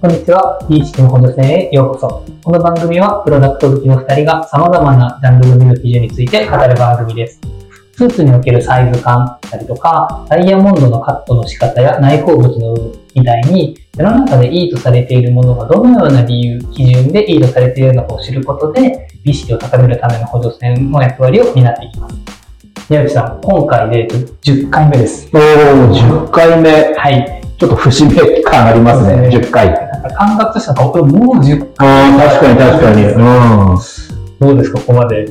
[0.00, 0.58] こんにちは。
[0.66, 2.24] 美意識の補助線へようこそ。
[2.42, 7.38] この番組は、プロダクト好きの2人が様々なジャンルの美の基準について語る番組です。
[7.92, 22.16] スーツにおけるサイズ感だったりとか、ダイヤモンドのカットの仕方や内包物の有無みたいに、世の中でいいとされているものがどのような理由、基準でいいとされているのかを知ることで、美意識を高めるための補助線の役割を担っていきます。
[22.88, 25.28] 宮内さん、今回で10回目です。
[25.34, 26.94] おー、10回目。
[26.94, 27.39] はい。
[27.60, 29.66] ちょっと節目感ありますね、そうです10回。
[29.70, 33.04] なんか感覚としては、おもう10ああ、確かに確かに。
[33.04, 33.78] うん。
[34.40, 35.26] どうですか、ここまで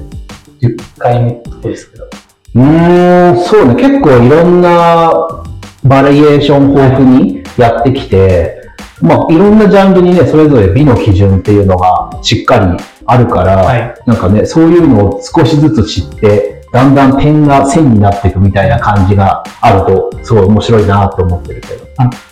[0.61, 2.05] 10回目ですけど。
[2.53, 5.11] うーん、そうね、結構いろんな
[5.83, 8.61] バリエーション豊富にやってきて、
[9.01, 21.88] まあ、いろんなジャンルにね、それぞれ美の基準っていうのがしっかりあるから、はいなんかね、そういうのを少しずつ知って、だんだん点が線になっていくみたいな感じがあると、すごい面白いなと思ってるけど。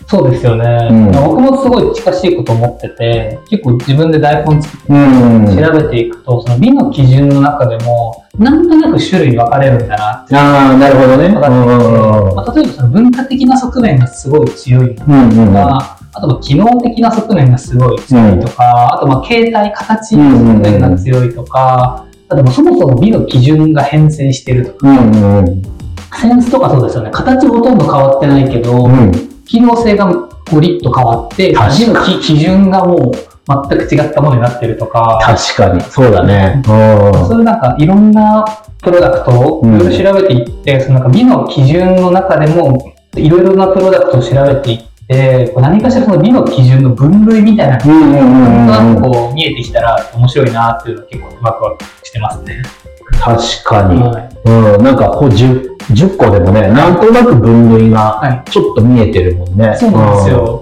[0.08, 5.46] そうですよね、うん僕もすごい近しいこと思ってて、結構自分で台本作ってうん。
[5.46, 11.30] 調べていくと、その美の基準の中でも、なんとなく種類分かれるんだなってああ、なるほどね。
[11.30, 15.54] まあ、例えばその文化的な側面がすごい強いのうんうんうん。
[15.54, 25.78] か、あとは機能的な側面がすごい強いとか、あとまあ形態、形の側面が強いとか、あともそもそも美の基準が変遷してるとか、うんうん
[26.20, 27.12] センスとかそうですよね。
[27.12, 29.12] 形ほとんど変わってないけど、うん。
[29.48, 30.12] 機能性が
[30.52, 33.38] ゴリッと変わって、確かに美の基基準がもう
[33.70, 36.62] 全く違ったものになってるとか、確かに、そうだね。
[36.66, 38.46] そういうなんかいろんな
[38.84, 47.92] プロダクトをいろいろ調べていって、そのなんか美の基準の中でもいろいろなプロダクトを調べていって、何かしらその美の基準の分類みたいなうん。
[47.92, 49.02] うんうんのうんうん。
[49.02, 52.64] がこう見えてきたら面白いなっていうのは結構ワクワクしてますね。
[53.12, 54.02] 確かに。
[54.02, 54.84] はいうん。
[54.84, 59.76] なんかこう 10, 10個でもね、なんとなく分類がはいちょっと見えてるもんね。
[59.78, 60.62] そうなんですよ。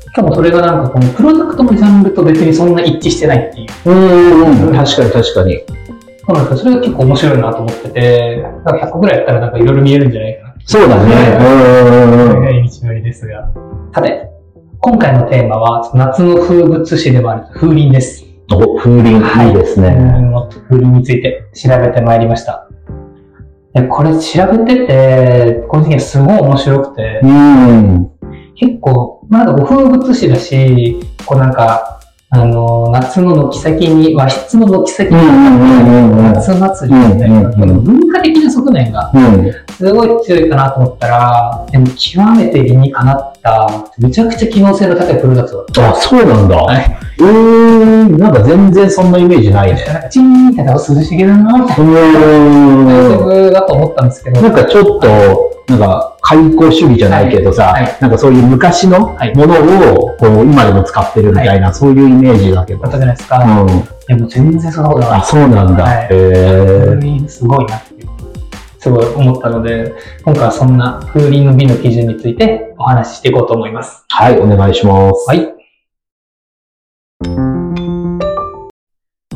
[0.00, 3.90] しかもそれがなんかこのプロダクトのジャンルと別にそんな一致してないっていう。
[3.90, 3.96] うん。
[3.96, 4.76] うんうん。
[4.76, 5.64] 確かに確かに。
[6.24, 10.54] そうなんですよそれが結構面白いなと思ってて、なんか100個ぐらいやったらなんかいろいろ見えるんじゃないかな。
[10.64, 11.36] そうだね。
[11.40, 12.42] うんうんうん。
[12.42, 13.50] 長い道のりですが。
[13.94, 14.30] さて、
[14.80, 18.31] 今回のテーマは夏の風物詩でもある風鈴です。
[18.50, 19.96] お、風鈴いいです風ね。
[20.68, 22.68] 風鈴について調べてまいりました。
[23.88, 28.10] これ調べてて、個人的にすごい面白くて、うん。
[28.54, 31.91] 結構、まあなんかこう風物詩だし、こうなんか、
[32.34, 39.52] あの、夏の軒先に、和室の軒先に、うんうんうんうん夏祭りみたいな、文化的な側面がうん。
[39.76, 45.90] すごい強いかなと思ったら、でも極めて理にかなった、めちゃくちゃ機能性の高いプロダクトだった。
[45.90, 46.56] あ、そうなんだ。
[46.56, 46.98] はい。
[47.18, 48.16] うーん。
[48.16, 49.84] なんか全然そんなイメージないね。
[50.10, 53.52] チーンみたいな涼しげだな、みたいうん。
[53.52, 59.44] だと思ったんですけど、なんかちょっと、なんか、開口主義じゃないけどさ、はいはいなんかそういう昔のもはいの
[59.94, 62.82] を、こう、今でも使ってるみたいな、そういうイメージだけど。
[62.82, 63.38] だったじゃないですか。
[63.38, 63.66] うん。
[64.06, 65.24] でも全然そんなことないあ、。
[65.24, 65.84] そうなんだ。
[65.84, 68.08] はいへー風鈴すごいなっていう、
[68.78, 74.04] すごい思ったので、今回はそんな風鈴の美の基準についてお話ししていこうと思います。
[74.08, 75.28] はい、お願いします。
[75.28, 75.54] はい。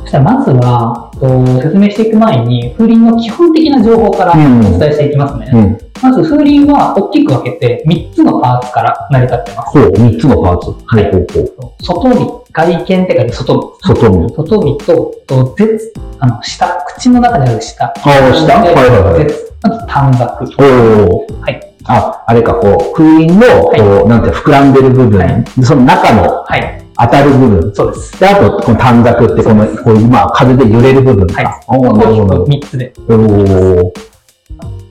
[0.00, 5.50] そしたらまずは、と説明していく前に、風鈴の基本的な情報からうんお伝えしていきますね。
[5.52, 5.78] うん。
[6.02, 9.78] まず風鈴は大きく分けて3つのパーツから成り立っています。
[9.78, 10.70] ほう、三つのパーツ。
[10.86, 11.82] はいほうほう。
[11.82, 14.18] 外見、外見って書いて外外見。
[14.18, 14.32] 見。
[14.32, 17.84] 外見と、と絶、あの、下、口の中にある下。
[17.86, 18.02] ああ、
[18.34, 19.24] 下はいはいはい。
[19.24, 20.54] 絶あと短冊。
[20.58, 21.26] おお。
[21.40, 21.75] はい。
[21.88, 26.82] あ、あれか、こう、風鈴の、こう、なんて膨らんでる部分、はいでその中のはい。
[26.98, 27.74] 当たる部分。
[27.74, 28.18] そうです。
[28.18, 31.42] で、あと、この短冊って、この、こういう、まあ、風で揺れる部分か。
[31.42, 32.42] はいおーなるほど。
[32.44, 32.92] 大きく3つで。
[33.08, 34.15] おー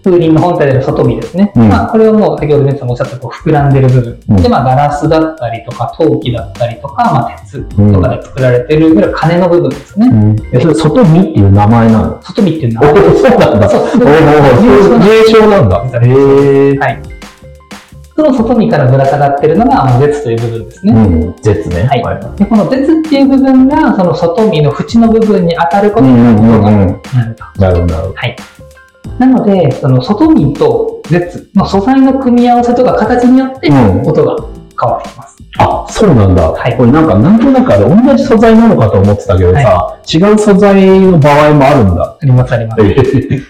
[0.05, 1.51] 風鈴の本体である外見ですね。
[1.55, 4.19] うんまあ、これをもう先ほど皆さんもおっしゃったこう膨らんでる部分。
[4.29, 10.07] うんで、まあ、ガラスだったりとか、陶器だったりとか、まあ、鉄うんとかで作られてる、いわゆる金の部分ですね。
[10.07, 10.35] うん。
[10.53, 12.21] え、それ、外見っていう名前なの？
[12.21, 13.69] 外見っていうのおは、ーそうなんだ。
[13.69, 15.99] そう名称なんだ。
[15.99, 17.01] へーはい。
[18.15, 20.93] その外見からぶら下がってるのが、まあ、絶という部分ですね。
[20.93, 20.97] う
[21.29, 21.83] ん、絶ね。
[21.83, 27.01] はいで、この絶っていう部分が、その外見の縁の部分に当たることにうんう。
[27.59, 28.13] なるほど、なるほど。
[28.15, 28.35] はい。
[29.19, 34.35] なので、その外見と絶の素材の組み合わせとか形によってうん音が
[34.79, 35.35] 変わってきます。
[35.57, 36.51] あ、そうなんだ。
[36.51, 42.17] はいこれなんか、なんとなくあれ、同じ素材なのかと思ってたけどさ、違う素材の場合もあるんだ。
[42.21, 42.81] ありますあります。
[42.81, 43.41] えー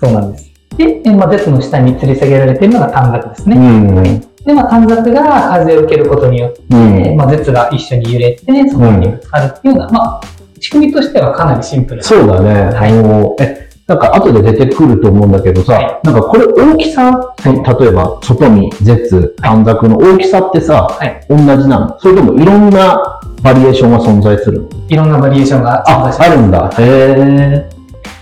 [0.00, 0.50] そうなんです。
[0.76, 3.56] で、えまあ、絶の下に吊り下げられているのが短冊ですうね。
[3.56, 4.20] ん。
[4.44, 6.76] で、まあ、短冊が風を受けることによって、う
[7.12, 7.16] ん。
[7.16, 10.20] まあ、絶が一緒に揺れて、そこにぶつかるっていうような、まあ、
[10.58, 12.02] 仕組みとしてはかなりシンプルな。
[12.02, 12.74] そうだね。
[12.74, 21.20] はいあのえ、なんか後で出てくると思うんだけどさ、はいなんかこれ大きさ、例えば外見、絶、短冊の大きさってさ、はい。
[21.28, 22.00] 同じなの？
[22.00, 24.68] それともいろんなバリエーションが存在するの？
[24.88, 26.70] いろんなバリエーションが存あ在し、ますあるんだ。
[26.78, 27.70] へえ。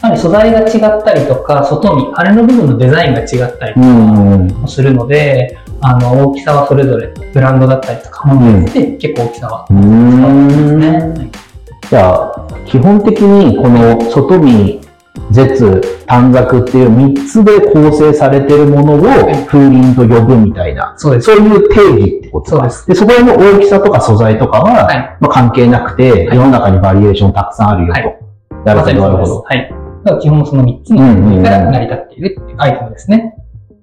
[0.02, 3.28] やはり素材が違ったりとか、外見、羽の部分のデザインが違っ
[3.58, 4.49] たりとかうんうん。
[4.49, 10.81] もするので、あの、大きさはそれぞれ、ブランドだったりとか、ものによって結構大きさはうーん。
[10.81, 11.31] ね。
[11.88, 14.81] じゃあ、基本的にこの外見、
[15.31, 19.03] 絶、短冊っていう3つで構成されてるものを
[19.47, 21.27] 風鈴と呼ぶみたいな、そうです。
[21.27, 28.01] そういう定義ってことですで、そこへの大きさとか素材とかは、はいまあ、関係なくて、はい世の中にバリエーションたくさんあるよと。
[28.01, 28.21] はい
[28.65, 29.41] なるほど、なるほど。
[29.43, 29.71] はい。
[30.05, 33.35] だから基本その3つの部位から成り立っているっていうアイテムですね。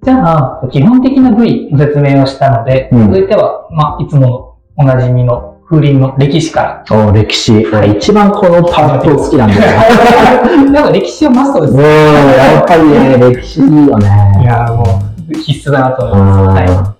[0.02, 7.08] じゃあ、基本的な部位の説明をしたので、うん続いては、まあ、いつものおなじみの風鈴の歴史から。
[7.08, 7.52] お歴史。
[7.66, 10.72] 俺一番このパート好きなんだよ。
[10.72, 11.82] でも歴史はマストですね。
[11.82, 14.40] やっぱりね、 歴史いいよね。
[14.40, 16.62] いやーもう必須だなと思います。
[16.62, 16.68] はい。
[16.68, 16.94] あ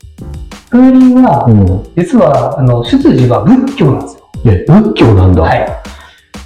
[0.71, 1.83] 風鈴はー、うん。
[1.97, 4.29] 実は、あの、出自は仏教なんですよ。
[4.45, 5.43] え、仏教なんだ。
[5.43, 5.67] はい。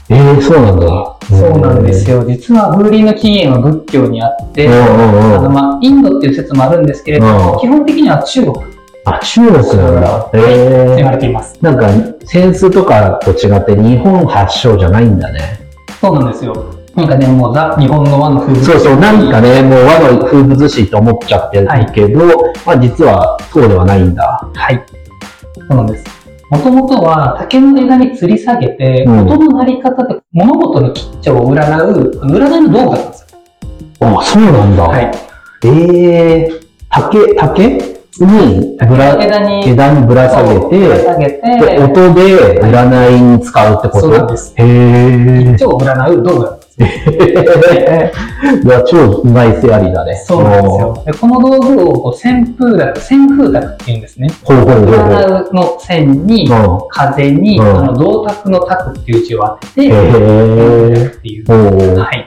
[0.08, 0.86] えー、そうなんだ。
[1.28, 2.19] そうなんですよ。
[2.19, 2.24] よ。
[2.24, 4.69] 実は風鈴の起源は仏教にあって。
[4.69, 8.71] あのまあ、インドっていう説もあるんですけれども、うん基本的には中国と
[9.04, 10.31] あ、中国なんだ。
[10.34, 11.14] え言わー。
[11.14, 11.58] れています。
[11.60, 11.88] なんか、
[12.25, 15.60] センスとかと違って日本発祥じゃないんだね。
[16.00, 16.75] そうなんですよ。
[16.94, 24.49] なんかね、もうザ・日本の和の風そうそう、なんかね、もう和の風物詩と思っちゃってるけど、まあ実はそうではないんだ。
[24.54, 24.84] はい。
[25.56, 26.05] そうなんです。
[26.50, 34.19] もともとは竹の枝に吊り下げて、うん音の鳴り方で物事の吉兆を占う、占いの道具だったんですよ。
[34.19, 34.82] あ、そうなんだ。
[34.84, 35.10] はい。
[35.64, 38.01] ええー、竹、竹？
[38.20, 44.52] にぶら、枝に枝にぶら下げぶらて、下げでて、音で占いに使うってこと、そうなんです。
[44.56, 45.44] へえ。
[45.52, 46.88] 吉兆を占う道具だったんですよ。
[48.64, 50.14] いや、超うまいセアリーだね。
[50.26, 51.02] そうなんですよ。
[51.06, 54.28] でこの道具をこう旋風だ旋風卓っていうんですね。
[54.44, 54.76] ほうほうほう。
[54.84, 59.90] 占うの線に、う風に、うんあの銅鐸の卓っていう字を当てて、ん。
[59.90, 61.12] へえ。
[61.16, 61.98] っていう。
[61.98, 62.26] はい。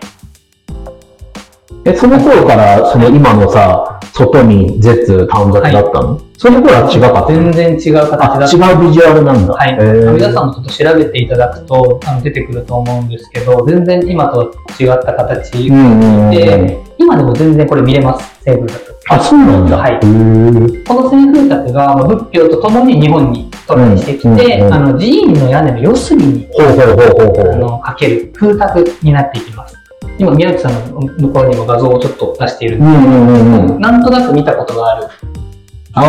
[1.87, 8.56] え、その頃から、その今のさ、外見、絶、短冊だったの、その頃は違かった全然違う形だあ、った。
[8.56, 9.53] 違うビジュアルなんだ。
[9.53, 9.75] はい。
[10.13, 15.51] 皆さんもちょっと調べていただくとあの出てくると思うんですけど、全然今と違った形。
[15.69, 18.95] で、今でも全然これ見れます、西風卓。
[19.09, 19.77] あ、そうなんだ。
[19.77, 26.47] はいこの西風卓がまあ仏教とともに日本に渡来してきて、うんうんうんあの寺院の屋根の四隅に。
[26.57, 29.75] あのかける風卓になっていきます。
[30.17, 33.81] 今、宮内さんの向こうにも画像をちょっと出しているんでうんうんうんうん。
[33.81, 35.07] なんとなく見たことがある。
[35.94, 36.06] ああ、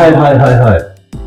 [0.00, 0.82] はいはいはいはい。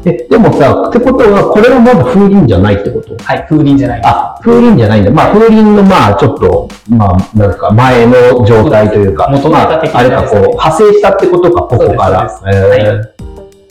[0.06, 3.22] え、でもさ、ってことは、これはまだ風鈴じゃないってこと？
[3.22, 4.02] はい、風鈴じゃない。
[4.06, 5.12] あ、風鈴じゃないんだ。
[5.12, 12.30] まあ、風鈴のまあ、ちょっと、まあ、なんか前の状態というか、元まあ、々的なあれかこう、派生したってことか、ここから。
[12.30, 13.09] そうですそう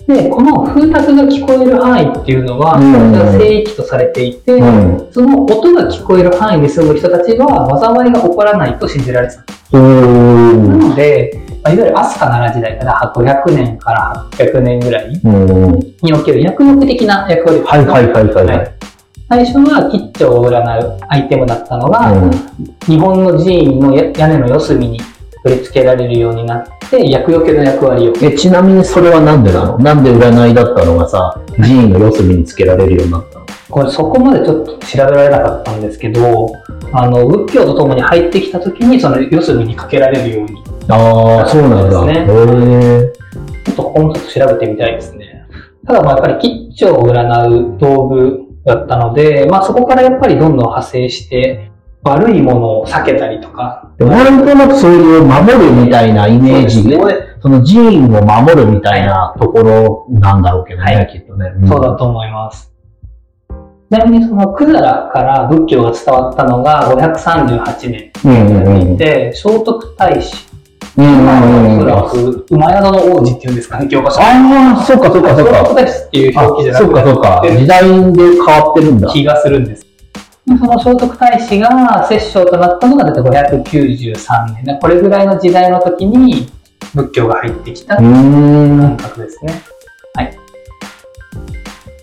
[0.09, 5.09] ですで、この風卓が聞こえる範囲っていうのは、うんこれが聖域とされていて、うん。
[5.13, 9.43] その音が聞こえる範囲に住む人たちは、災いが起こらないと信じられてた。
[9.73, 10.89] おなー。
[10.89, 11.31] ので、
[11.63, 15.79] まあ、いわゆる飛鳥奈良時代から500年から800年ぐらいうん。
[16.03, 18.47] における薬力的な役割をはいはいはいはい。
[18.47, 18.75] はい
[19.31, 22.31] 最初は吉兆を占うアイテムだったのが、うん
[22.87, 25.01] 日本の寺院のや屋根の四隅に
[25.49, 28.13] 取り付けられるようになって、厄除けの役割を。
[28.23, 29.79] え、ちなみにそれはなんでなの？
[29.79, 33.47] なんで占いだったのがさ、寺院の四隅につけられるようになったの？
[33.71, 36.53] これそこまでちょっと調べられなかったんですけど、
[36.93, 41.93] あの、仏教とともに入ってきた時に、その四隅にかけられるように、ああ、そうなんだ。
[41.93, 43.13] そうですねへえ。
[43.65, 45.47] ちょっとここもちょっと調べてみたいですね。
[45.87, 51.71] ただまあやっぱり吉兆を占う道具だったので、まあそこからやっぱりどんどん派生して、
[52.09, 61.53] 悪いものを避けたりとか、なんとなくそういう守るみたいなイメージで、そうその寺院を守るみたいなところなんだろうけどね、はいきっとね。
[61.67, 62.73] そうだと思います。
[63.91, 68.97] ちなみにそのクザラから仏教が伝わったのが538年うんうんうん。
[68.99, 70.49] で、聖徳太子、
[70.99, 74.21] うんおそらく馬宿の王子っていうんですかね、教科書。
[74.21, 75.65] ああ、そうかそうかそう聖徳か。
[75.69, 77.41] 太子っていうあ表記じゃなくそうかそうか。
[77.43, 79.09] て時代で変わってるんだ。
[79.09, 79.88] 気がするんです。
[80.57, 86.51] その聖徳太子が摂政となったのが大体593年で、これぐらいの時代の時に
[86.95, 87.97] 仏教が入ってきた。
[87.97, 89.61] 感覚ですね。
[90.15, 90.39] はい。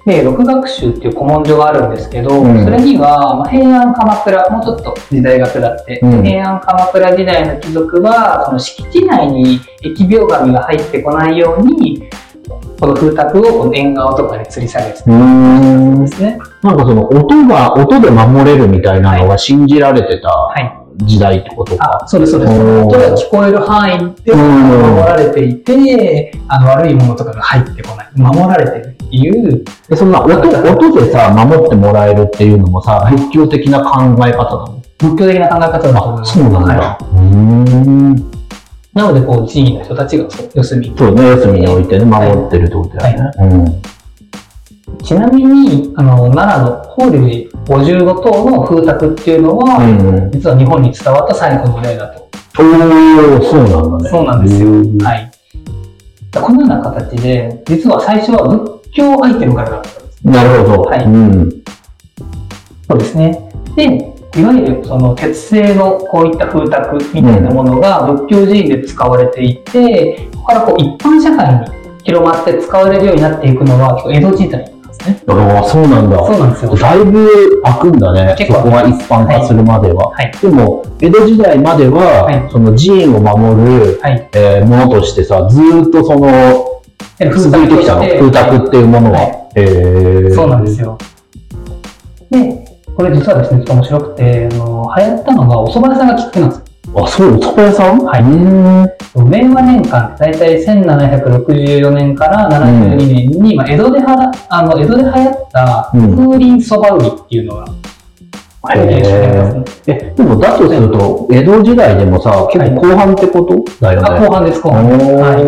[0.05, 12.07] で、六学習っていう古文書があるんですけど、うんそれには、まあ、平安鎌倉、もうちょっと時代が下って、うん平安鎌倉時代の貴族は、その敷地内に疫病神が入ってこないように、
[12.79, 16.37] この風卓を縁側とかに吊り下げてたんですね。
[16.65, 20.81] なんかその音が、音で守れるみたいなのが信じられてたはい。
[21.03, 21.99] 時代ってことか。
[22.03, 22.53] あ、そうです、そうです。
[22.53, 28.07] 音が聞こえる範囲で守られていて、あの、悪いものとかが入ってこない。
[28.15, 34.81] 守られてるっていう、で、そんな音、音でさ、守ってもらえるっていうのもさ、仏教的な考え方なの？
[34.97, 36.39] 仏教的な考え方だと思います。
[36.39, 36.75] そうなんだ。
[36.75, 38.17] はうーん。
[38.17, 38.25] い
[38.93, 43.31] なので、こう、寺院の人たちが、そう、四隅にそうね、四隅に置いてね、守ってるってことだよね。
[43.39, 43.81] うん。
[45.03, 50.31] ちなみに、あの、奈良の法隆寺55塔の風卓っていうのは、うん。
[50.31, 52.27] 実は日本に伝わった最古の例だと。
[52.57, 54.09] おー、そうなんだね。
[54.09, 54.69] そうなんですよ。
[54.69, 55.31] うんはい。
[56.33, 60.27] このような形で、実は最初は仏教アイテムからだったんです。
[60.27, 60.81] なるほど。
[60.83, 61.63] はいうん。
[62.87, 63.51] そうですね。
[63.75, 74.74] で、いわゆるその鉄製のこういった風卓みたいなものが仏教寺院で使われていて、ここからこう一般社会に広まって使われるようになっていくのは江戸時代。
[75.27, 76.17] ああ、そうなんだ。
[76.17, 76.75] そうなんですよ。
[76.75, 78.35] だいぶ開くんだね。
[78.37, 80.11] 結構そこが一般化するまでは。
[80.11, 80.31] はい。
[80.41, 84.29] でも、江戸時代までは、はいその寺院を守る、はい。
[84.33, 86.81] えーものとしてさ、ずーっとその、
[87.33, 88.01] 続いてきたの。
[88.01, 89.19] 風卓っていうものは。
[89.19, 90.97] はいへーそうなんですよ。
[92.29, 96.64] で、これ実はですね、ちょっと面白くて、あの流行ったのがお蕎麦屋さんがきっかけなんですよ。
[96.95, 97.99] あ、そう、お蕎麦屋さん？
[97.99, 98.23] はい。
[98.23, 107.65] 明和年間って大体1764年から72年に、まあ、江戸ではあの江戸で流行ったうん風鈴そば売りっていうのが
[108.73, 109.63] へ流行してますね。
[109.87, 113.63] え、でもだとすると、江戸時代でもさ、結構後半ってこと？
[113.79, 114.09] だよね。
[114.09, 114.85] あ後半です、後半。
[114.87, 115.41] はい。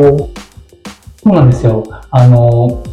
[1.23, 1.83] そうなんですよ。
[2.11, 2.83] あの、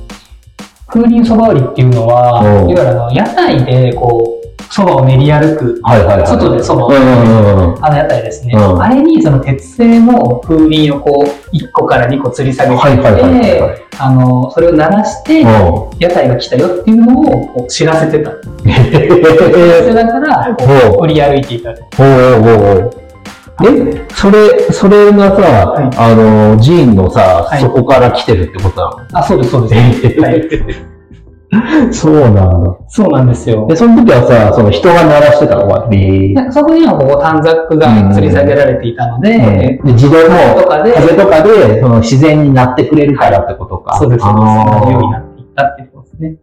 [0.88, 4.34] 風鈴そば売りっていうのは、うんいわゆるあの屋台でこう、
[4.75, 6.26] そばを練り歩く、はいはいはい。
[6.26, 7.85] 外でそばをうんうんうん。
[7.85, 8.54] あの屋台ですね。
[8.57, 18.33] うんあれにその鉄製の風鈴をこう、1個から2個吊り下げてはいはいあの、それを鳴らして、うん屋台が来たよっていうのをこう知らせてた。
[18.33, 21.85] 知らせへながら、こおうう売り歩いていたと。
[22.00, 22.90] おうおうおう
[23.62, 29.19] え、それ、それがさ、はいあの、寺院のさ、はいそこから来てるってことなの？
[29.21, 30.07] あ、そうです、そうです。
[30.19, 30.49] えはい、
[31.92, 32.76] そうなんだ。
[32.88, 33.76] そうなんですよで、。
[33.76, 36.44] その時はさ、その人が鳴らしてたのか、ビー。
[36.44, 43.96] でそこにはこう短冊が吊り下げられていたので、で、自動もとかで、風とかで、その自然になってくれるからってことか。
[43.96, 44.92] そうです、そうです。
[44.92, 46.37] ようになっていったってことですね。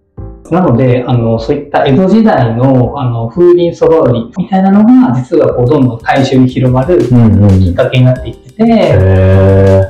[0.51, 7.70] なので、あの、そういった江戸時代の、あの、風鈴そば売りみたいなのが、実はこう、どんどん大衆に広まるきうんうん。
[7.72, 9.82] っかけになっていってて、へ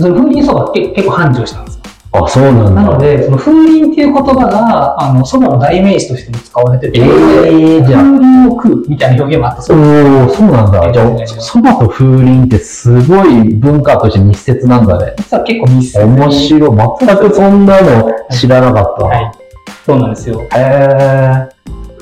[0.00, 1.81] その風鈴そばって結構繁盛したんですよ。
[2.12, 2.82] ーあ、そうなんだ。
[2.82, 9.88] なので、その風鈴っていう言葉が、あの、そばの代名詞としても使われてて、えーじゃあ風鈴を食うみたいな表現もあったそうです。
[9.90, 10.92] おおそうなんだ。
[10.92, 15.14] じゃそばと風鈴ってすごい文化として密接なんだね。
[15.18, 16.70] 実は結構密接に面白い。
[17.06, 19.06] 全くそんなの知らなかった。
[19.06, 19.32] はい。
[19.86, 20.46] そうなんですよ。
[20.54, 21.48] へ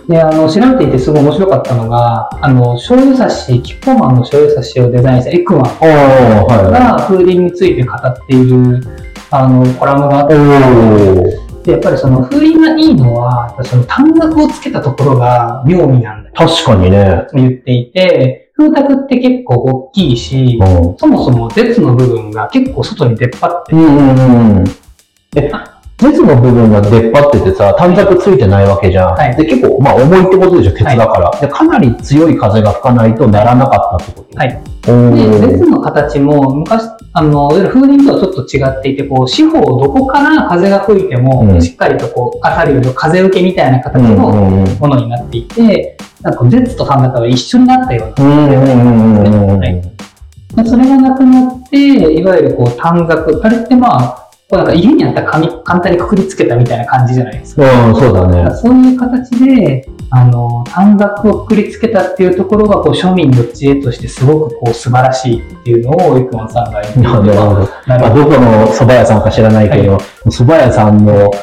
[0.08, 5.68] で、あの、調べていてすごい面白かったのが、あの、醤油差し、キッコーマンの醤油差しをデザインしたエクマンー。
[5.78, 6.72] おー、はい。
[6.72, 8.80] が風鈴について語っている、
[9.30, 10.28] あの、コラムがあっ。
[11.62, 16.34] て、やっぱりその風鈴がいいのは、その短冊をつけたところが妙味なんだよ。
[16.34, 17.26] 確かにね。
[17.30, 20.96] と言っていて、風卓って結構大きいし、うん。
[20.98, 24.64] そもそも絶の部分が結構外に出っ張ってうんうんうん。
[25.36, 25.50] え、
[25.96, 29.14] 鉄の部分が出っ張っててさ、短冊ついてないわけじゃん。
[29.14, 31.30] はいで、結構、まあ重いってことでしょ、鉄だから。
[31.40, 34.38] で、かなり強い風が吹かないとならなかったってこと？
[34.38, 34.62] はい。
[34.82, 44.16] で、列の形も昔、あの、いわゆる風鈴とはちょっと違っていて、こう、四方どこから風が吹いても、うんしっかりとこう、当たるより風受けみたいな形の。
[44.78, 48.14] ものになっていて、なんか、列と短冊が一緒になったような。
[50.64, 57.88] それがなくなって、いわゆるこう、短冊、あれってまあ、こうなんか家にあった紙、簡単にくくりつけたみたいな感じじゃないですか。
[57.88, 58.50] うん、そうだね。
[58.56, 67.32] そういう形で、あの、短冊をくくりつけたっていうところが、こう、庶民の知恵としてすごくこう、素晴らしいっていうのを、エクマンさんが言っていてなるほど。
[67.32, 71.40] なまあ、るほどどこの蕎麦屋さんか知らないけど、蕎麦屋さんの考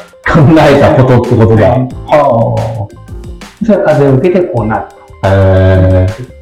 [0.58, 1.70] えたことってことだ。
[1.70, 1.80] はい。
[1.80, 2.88] は
[3.64, 4.84] それは風を受けてこうなる。
[5.22, 5.28] あ。
[5.28, 6.37] へえ。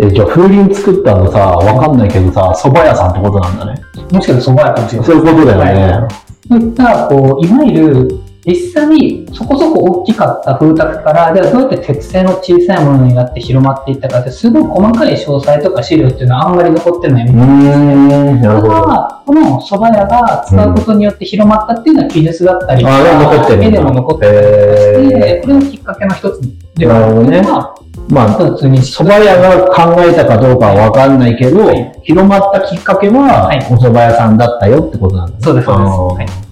[0.00, 3.80] え、じゃあ風鈴作ったのさ、わかんないけどさ、蕎麦屋さんってことなんだね。
[4.10, 5.06] もしかしたら蕎麦屋かもしれない。
[5.06, 5.92] そういうことだよね。
[5.92, 18.82] はいそういった、こう、いわゆる、実際にそこそこ大きかった風卓から、ではどうやって鉄製の小さいものになって広まっていったかって、すごい細かい詳細とか資料っていうのはあんまり残ってないみたいん、なるほど。
[18.82, 23.66] ただ、この蕎麦屋が使うことによって広まったっていうのは記述だったりとか、ああ、残ってるんだ。
[23.66, 26.40] 絵でも残ってたりへして、これがきっかけの一つ
[26.74, 27.73] ではあるなるほどねまあ、
[28.14, 35.38] まあ、普通に蕎麦屋が考えたかどうかはわかんないけど、はい広まったきっかけは、はいお蕎麦屋さんだったよってことなんだね。
[35.42, 36.44] そうですそうです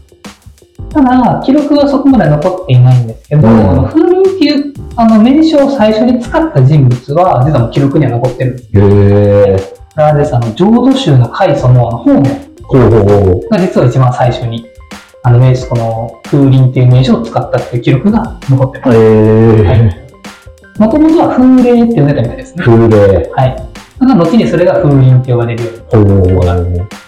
[0.91, 8.69] ただ、記録はそこまで残っていないんですけど、うん風鈴っていうあの名称を最初に使った人物は、実はもう記録には残ってるんです。
[8.73, 9.57] へえ。
[9.95, 13.49] これはですあの浄土宗の開祖のあの法然ほうほうほう。
[13.51, 14.67] が実は一番最初に、
[15.23, 18.99] あの名詞、この風鈴っていう名称を使ったっていう記録が残ってます。
[18.99, 20.02] へえ。
[20.79, 22.65] もともとは風鈴って呼んでたみたいですね。
[22.65, 23.31] 風鈴。
[23.35, 23.69] はい。
[23.99, 26.45] ただ後にそれが風鈴って呼ばれるようにほう。
[26.45, 27.03] なるほど。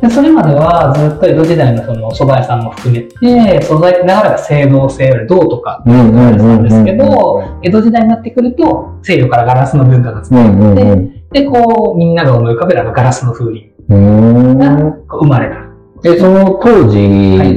[0.00, 10.94] で、それまではずっと江戸時代のその蕎麦屋さんも含めて、素材ってながらが青銅製、銅とかうんうん言われてたうんんですけど、江戸時代になってくると、西洋からガラスの文化が伝わ。
[10.94, 13.78] って、こう、みんなが思い浮かべるあのガラスの風鈴。
[13.88, 14.76] が
[15.08, 15.67] 生まれた。
[16.04, 16.98] え、その当時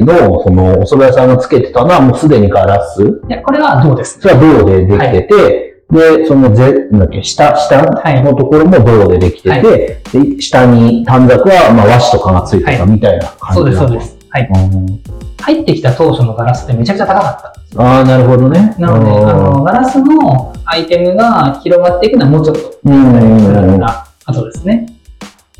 [0.04, 3.02] の、その、お蕎麦屋さんがつけてたのはもうすでにガラス？
[3.02, 4.20] いや、これは銅です？
[4.20, 7.82] それは銅でできてて、で、そのぜ、なんだっけ、下、下
[8.22, 13.94] のところも銅でできてて、はいで、下に短冊は、まあ、和紙とかがついてたみたいな感じそうです、そうす。
[13.94, 14.18] です。
[14.30, 14.48] はい。
[14.52, 15.02] うん
[15.42, 17.82] 入ってきた当初のガラスってめちゃくちゃ高かった。
[17.82, 18.76] ああ、なるほどね。
[18.78, 23.80] なので、あの、ガラスのアイテムが広がっていくのはもうちょっとうんうんうんうん。
[23.80, 24.86] ですね。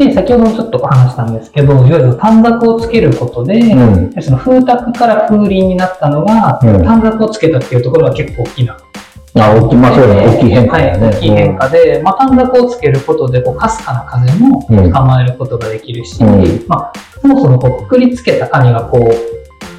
[0.06, 8.76] で、先ほどもちょっとお話したんですけど、いわゆる短冊をつけることで、うんその風卓から風鈴になったのが、うん短冊をつけたっていうところが結構大きな。
[9.34, 10.26] あ、大きい、まあそうだね。
[10.26, 10.90] 大きい変化ね。
[10.90, 19.32] はい、大きい変化で、まあ、短冊をつけることで、こう、かすかな風もうん捕まえることができるし、うんまあ、そもそもこう、くくりつけた紙がこう、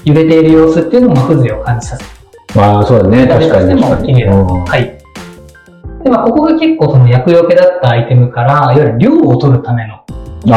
[0.03, 2.10] 揺れている様子っていうのも風情を感じさせる。
[2.56, 3.27] まあそうだね。
[3.27, 4.24] 確かに確かに。
[4.24, 5.02] はい。
[6.03, 10.03] で、まあ、ここが結構その厄除けだったアイテムから、いわゆる量を取るための
[10.45, 10.50] 夏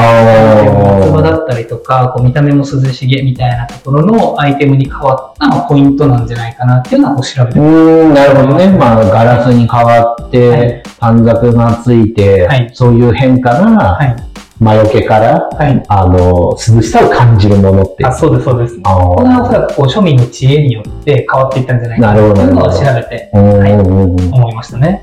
[1.12, 7.52] 場あだったりとか、こう見た目も涼しげみたいなところのアイテムに変わったまあポイントなんじゃないかなっていうのはこう調べあ。
[7.52, 8.68] てうーん、なるほどね。
[8.76, 14.16] まあ、ガラスに変わって、はい短冊がついて、はいそういう変化が、はい。
[14.58, 15.84] 魔除けから、はい。
[15.88, 18.06] あの、涼しさを感じるものって。
[18.06, 18.80] あ、そうです、そうです。
[18.84, 25.00] あこれはおそらくこう庶民の知恵によって変わっていったんじゃないかななるほどというのを調なべてうんうんうん思いましたね。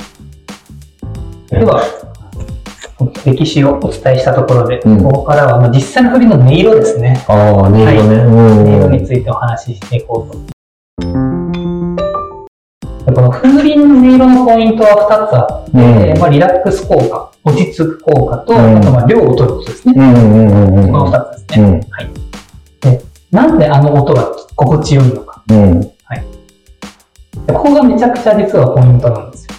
[1.60, 1.84] では、
[3.26, 7.24] 歴史をお伝えしたところで、うんここからはまあ実際の振りの音色ですね。
[7.28, 8.26] ああ、音色ね。
[8.26, 10.40] 音色うんについてお話ししていこうと。
[13.06, 19.94] でこの風鈴の音色のポイントは2つあって、うんまあ、リラックス効果、落ち着く効果と、うんあとまあ量を取ることですね。
[19.94, 21.68] この2つですね。
[21.68, 22.10] うんはい。
[22.82, 23.02] で、
[23.32, 24.24] なんであの音が
[24.56, 25.44] 心地よいのか。
[25.50, 25.94] うん。
[27.46, 29.53] でここがめちゃくちゃ実はポイントなんですよ。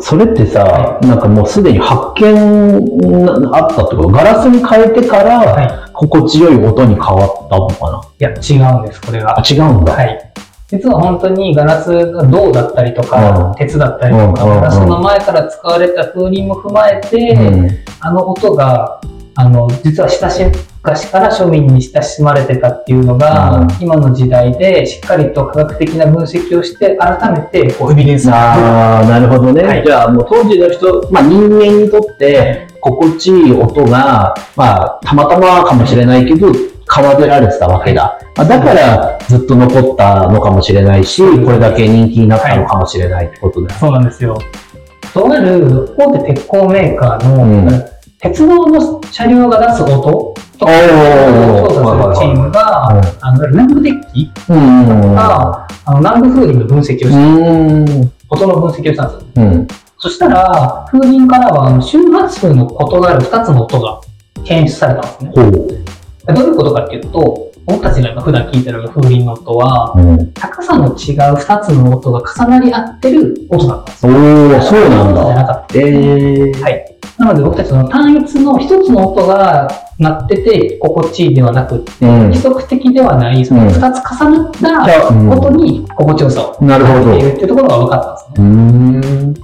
[0.00, 4.08] それってさ、なんかもうすでに発見なあったってこと？
[4.08, 5.90] ガラスに変えてから、はい。
[5.92, 8.00] 心地よい音に変わったのかな？
[8.18, 9.42] いや、違うんです、これがあ、。
[9.42, 9.92] 違うんだ。
[9.92, 10.32] はい。
[10.68, 17.70] 実は本当にガラスが銅だったりとか、うん鉄だったりとか、ガラスの前から使われた風鈴も踏まえて、うん。
[18.00, 19.00] あの音が、
[19.40, 20.44] あの、実は親し
[20.82, 29.62] 昔から庶民に親しまれてたっていうのが、うん今の時代でしっかりと科学的な分析をして、改めてこうエビデンスがああ、なるほどね。
[29.62, 38.18] はいじゃあもう当時の人、まあ人間にとって心地いい音が、まあたまたまかもしれないけど、奏でられてたわけだ。
[38.36, 43.80] まあだからずっと残ったのかもしれないし、これだけ人気になったのかもしれないってことだよ。
[43.80, 44.38] そうなんですよ。
[45.14, 55.14] とある大手鉄鋼メーカーの、うん鉄道の車両が出す音とかを調査するチームが、うんあの南部デッキうん。
[55.14, 58.12] が、あの南部風鈴の分析をして、うん。
[58.28, 59.46] 音の分析をしたんですよ。
[59.46, 59.68] うん。
[59.96, 64.00] そしたら、風鈴からは周波数の異なる2つの音が
[64.44, 65.32] 検出されたんですね。
[66.34, 70.32] どういうことかっていうと、僕たちが今普段聞いてる風鈴の音は、うん。
[70.32, 70.94] 高さの違う
[71.34, 74.12] 2つの音が重なり合ってる音だったんですよ。
[74.12, 75.44] おー、そうなんじゃなだ。
[75.44, 75.78] かった。
[75.78, 76.62] えー。
[76.62, 76.96] はい。
[77.18, 79.68] なので僕たちの単一の一つの音が
[79.98, 88.48] 鳴ってて心地いいではなくって、うん規則的ではない、その二つ重なったうん音に心地よさをなるほど感じているっていうところが分かったんですね。
[88.48, 88.52] う
[89.26, 89.34] ん。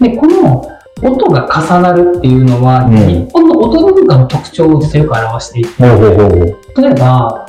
[0.00, 0.66] で、この
[1.02, 6.58] 音が重なるっていうのは、うん日本の音文化の特徴を実はよく表していて、ほうほうほう。
[6.76, 7.46] 例えば、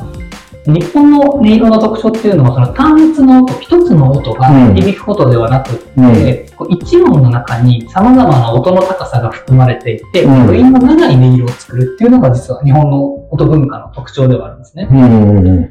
[0.68, 14.88] 日本の音色の特徴っていうのは、その単一の音、一つの音がうん響くことではなくって、うんこう一音の中に様々な音の高さが含まれていて、うん余韻の長い音色を作るっていうのが実は日本の音文化の特徴ではあるんですね。
[14.90, 15.62] うん。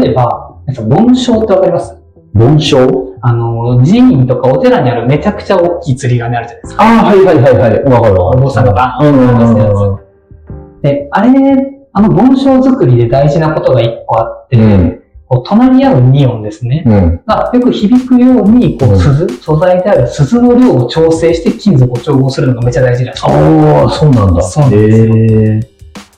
[0.00, 1.96] 例えば、盆鐘ってわかります？
[2.34, 6.84] 盆鐘あの、寺院とかお寺にあるめちゃくちゃ大きい釣り鐘あるじゃないですか。
[6.84, 7.84] ああ、はいはいはいはい。
[7.84, 8.28] わかるわ。
[8.28, 10.82] お坊さんがバーンうんうんうんうん。
[10.82, 16.84] で、あれ、あの盆鐘作りで大事なことが一個あって、うんこう隣り合う2音ですね。
[16.86, 17.20] うん。
[17.26, 23.32] がよく響くように、こうんう、鈴、素材である鈴の量を調整して金属を調合するのがめっちゃ大事なんですよ。
[23.32, 24.40] ああ、そうなんだ。
[24.40, 25.18] そうなんですよへ
[25.56, 25.60] え。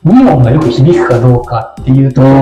[0.05, 2.35] 2音がよく響くかどうかっていうところ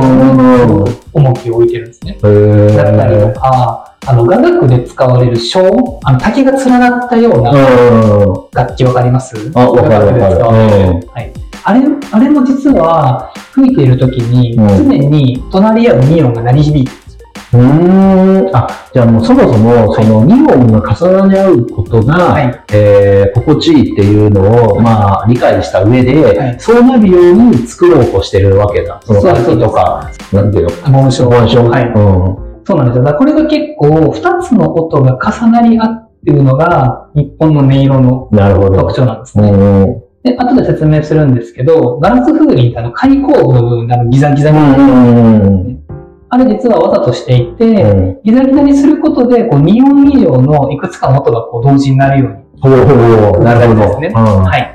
[0.84, 2.18] に重きを置いてるんですね。
[2.20, 8.34] だったりとか、あの、雅楽で使われる小、あの、竹が連なったようなうん。
[8.52, 9.36] 楽器わかります？
[9.54, 11.45] あわかるわかる。
[11.68, 11.80] あれ、
[12.12, 17.28] あれも実は、吹いている時に、うん常に隣り合う2音が鳴り響いてるんですよ。
[17.54, 18.56] うーん。
[18.56, 22.64] あ、じゃあもうそもそも、その2音が重なり合うことが、はい。
[22.72, 29.00] えー心地いいっていうのを、まあ、理解した上で、はいそうなるように作ろうとしてるわけだ。
[29.04, 31.28] その楽器とか、なんていうの、紋章。
[31.28, 31.68] 紋章。
[31.68, 31.84] はい。
[31.86, 32.62] うん。
[32.64, 33.04] そうなんですよ。
[33.04, 38.78] だこれが結構、二つの音が重なり合っているのが、日本の音色のなるほど。
[38.82, 39.50] 特徴なんですね。
[39.50, 39.82] うん。
[39.82, 45.84] うんで、後で説明するんですけど、ガラス風鈴ってあの、開口部の部分であの、ギザギザに、うん。
[46.28, 48.20] あれ実はわざとしていて、うん。
[48.24, 52.36] ギザギザにすることで、こう、2音以上のいくつかの音がこう、同時になるように。
[52.60, 53.44] ほうほうほう。
[53.44, 53.80] なるほど。
[53.80, 54.74] ですねうんはい。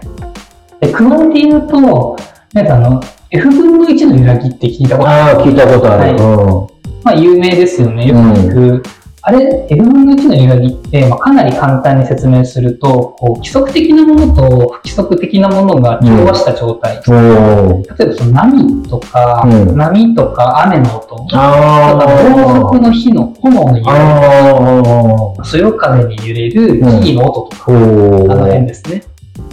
[0.79, 2.15] で、クオンで言うと、
[2.53, 6.15] なんかあの、F 分の1の揺らぎって聞いたことあるああ、聞いたことある。
[6.15, 6.67] は
[7.03, 8.07] まあ、有名ですよね。
[8.07, 8.83] よく聞く。
[9.23, 17.01] あれ、F 分の1の揺らぎって、まあ、かなり簡単に説明すると、こう規則的なものと不規則的なものが調和した状態。
[17.07, 17.83] うん。
[17.83, 23.93] 例えばその波とか、うん波とか雨の音、あとかろうそくの火の炎の揺あ。
[23.93, 25.43] れ、ああ。
[25.45, 29.03] そよ風に揺れる木の音とか、おあのー辺ですね。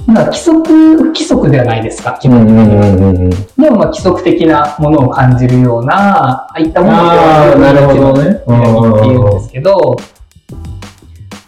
[0.09, 2.87] だから規則、不規則ではないですか、基うんうん本的には。
[2.89, 3.31] うんうん。
[3.31, 7.07] でもまあ規則的なものを感じるような、ああいったものを
[7.59, 9.97] なるほどね揺らぎって言うんですけど、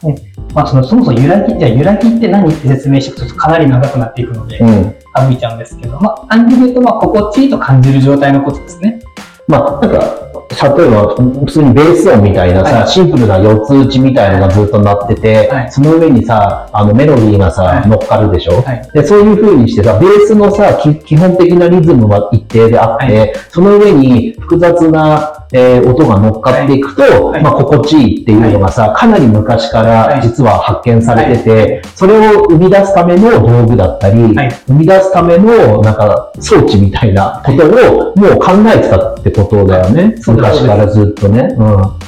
[0.03, 0.14] ね
[0.53, 4.94] まあ、そのそもそも揺らぎ、じゃあ揺らぎって何って説明していくとかなり長くなっていくので、うん。
[5.16, 9.01] 省いちゃうんですけど、まあ、単純に言うと、まあ、心地いいと感じる状態のことですね。
[9.50, 10.30] まあ、なんか、
[10.76, 12.88] 例えば、普通にベース音みたいなさ、はい。
[12.88, 15.72] シンプルな四つ打ちみたいなのがずっと鳴ってて、はい。
[15.72, 17.88] その上にさ、あのメロディーがさ、はい。
[17.88, 18.90] 乗っかるでしょ、はい。
[18.92, 27.42] で、そういう風にしてさ、ベースのさ、き基本的なリズムは一定であって、はその上に複雑な、えー音が乗っかっていくと、はい。
[27.42, 34.50] まあ、心地いいっていうのがさ、かなり昔から実は発見されてて、それを生み出すための道具だったり、はい。
[34.66, 40.14] 生み出すための、なんか、装置みたいなことを、もう考えてたってことだよね。
[40.26, 41.54] 昔からずっとね。
[41.58, 41.99] うん。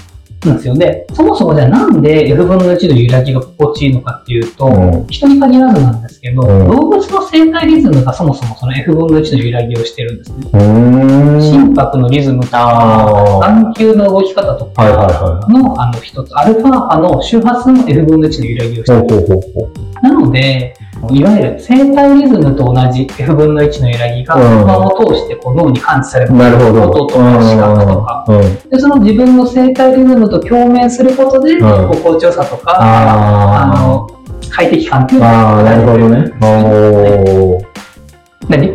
[0.44, 1.06] なんですよね。
[1.12, 10.46] そもそもじゃあなんで F 分の1の揺らぎが心地いいのかっていうと、うん人に限らずなんですけど、うん動物の生態リズムがそもそもその F 分の1の揺らぎをしてるんですね。
[10.52, 19.18] 心拍のリズムとか、眼球の動き方とかはいはいはの、あの一つ、アルファ波の周波数の F 分の1の揺らぎをしてい。
[19.18, 19.91] る。
[20.02, 20.74] なので、
[21.10, 26.90] いわゆる生体リズムと同じ F 分の1の揺らぎがうん間を通してこう脳に感知されるなるほど。
[26.90, 28.24] 音とか視覚とか。
[28.28, 28.70] うん。
[28.70, 34.08] で、その自分の生体リズムと共鳴することで、うん心地よさとか、ああの、
[34.50, 35.32] 快適感っていうあ。
[35.32, 36.32] のああ、なるほどね。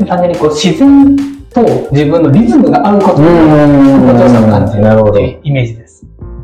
[0.08, 1.16] 単純にこう自然
[1.50, 1.62] と
[1.92, 5.12] 自分のリズムが合うことで、うん心地よさを感じるなるほど。
[5.12, 5.97] っていうイメージです。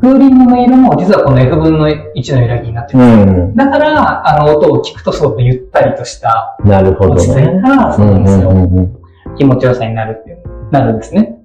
[0.04, 3.06] 風鈴の音色も実はこの F 分の1の揺らぎになってうる。
[3.06, 3.56] ん。
[3.56, 7.62] だから、あの音を聞くとすごくゆったりとした、なるほど落ち着いね。
[7.64, 8.50] た、そうなんですよ。
[8.50, 8.96] うんうんうん
[9.36, 10.38] 気持ちよさになるっていう、
[10.70, 11.40] なるんですね。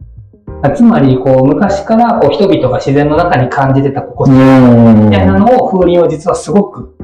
[0.75, 4.31] つまり、こう、昔から、こう、人々が自然の中に感じてた心地。
[4.31, 6.95] みたいなのを、風鈴は実はすごく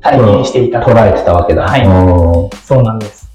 [0.00, 0.90] 体現していたと。
[0.90, 1.62] 捉えてたわけだ。
[1.62, 3.30] はいうんそうなんです。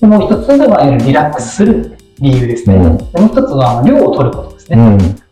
[0.00, 2.76] でもう一つが、いわゆるリラックスする理由ですね。
[2.76, 4.78] うんでもう一つは、量を取ることですね。
[4.78, 5.25] うん。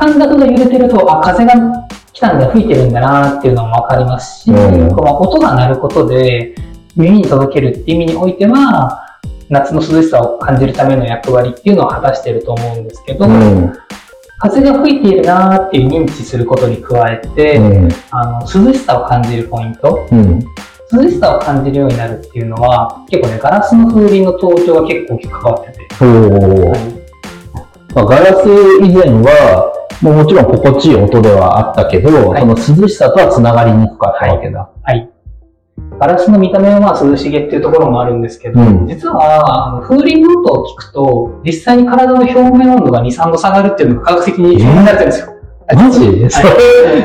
[0.00, 1.52] 感覚が揺れてると、あ、風が
[2.14, 6.54] 来たんだ、吹いてるんだなっていうのもわかりますし、うんこの音が鳴ることで
[6.96, 9.18] 耳に届けるっていう意味においては、
[9.50, 13.72] 夏の涼しさを感じるための役割っていうのを果たしていると思うんですけど、うん。
[14.38, 17.88] 風が吹いているなっていう認知することに加えて、うん。
[18.10, 20.38] あの涼しさを感じるポイント、うん。
[20.92, 28.46] 涼しさを感じるようになるっていうのは、結構ね、ガラスの風鈴の登場が結構大きく関わってて、はいまあ、ガラス
[28.82, 29.69] 以前は、
[30.02, 34.70] もうもちろん心地いい音ではあったけど、はいその涼しさとは繋がりにくかったわけだ。
[34.82, 35.10] はい。
[35.98, 45.36] ガラスの見た目はまあ涼しげっていうところもあるんですけど、うん実は風鈴の音を聞くと、実際に体の表面温度が2、3度下がるっていうのが科学的に証明されてるんですよ。
[45.72, 46.00] マジ？
[46.00, 46.26] は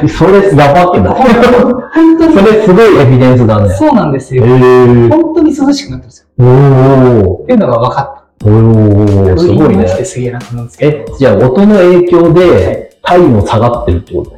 [0.03, 1.15] いそれ、それやばくない？
[1.15, 3.69] 本当そにれすごいエビデンスだね。
[3.75, 4.45] そうなんですへよ。
[4.45, 5.09] ー。
[5.09, 6.27] 本当に涼しくなってるんですよ。
[6.39, 7.43] おー。
[7.43, 8.24] っていうのが分かった。
[8.43, 10.97] おー、すごいねすげえなと思うんですけど。
[10.97, 14.37] え、じゃあ音の影響で体温下がってるってことね。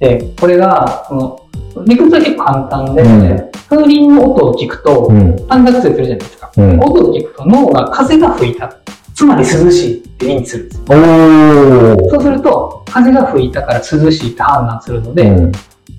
[0.00, 1.40] で、これが、その、
[1.84, 5.46] 理屈は結構簡単で、うん風鈴の音を聞くと、うん。
[5.46, 6.50] 感覚するじゃないですか。
[6.56, 6.80] うん。
[6.80, 8.74] 音を聞くと脳が風が吹いた。
[9.14, 10.84] つまり涼しいって認知するんですよ。
[10.88, 12.10] おー。
[12.10, 15.52] そうすると、風が吹いたから涼しいって判断するので、うん。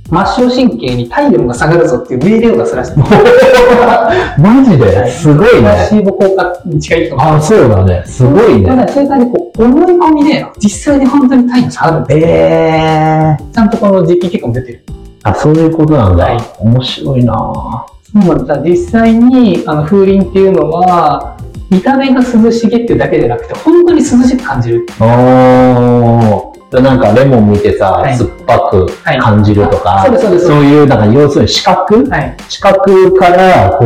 [0.10, 2.93] 末梢神経に体温が下がるぞっていう命令を出すらしい。
[4.41, 5.08] マジで？
[5.12, 5.88] すごいね。
[5.89, 7.22] シーボ効果に近い人も。
[7.24, 8.02] あ、そうだね。
[8.06, 8.67] すごいね。
[8.67, 12.28] ただ、それからこう、思い込みで、実際に本当に体温下がるんですよ。
[12.28, 14.84] ええちゃんとこの実験結果も出てる。
[15.24, 16.24] あ、そういうことなんだ。
[16.26, 18.58] はい面白いなぁそうなんだ。
[18.63, 21.38] 実際に、あの、風鈴っていうのは、
[21.69, 24.88] 見た目が涼しげっていうだけじゃなくて、本当に涼しく感じる。
[25.00, 30.47] おーなんかレモン見てさ、はい酸っぱくはい感じるとか、そうです、そうです。
[30.47, 32.38] そういう、なんか要するに視覚はい。
[32.47, 33.86] 視覚から、こ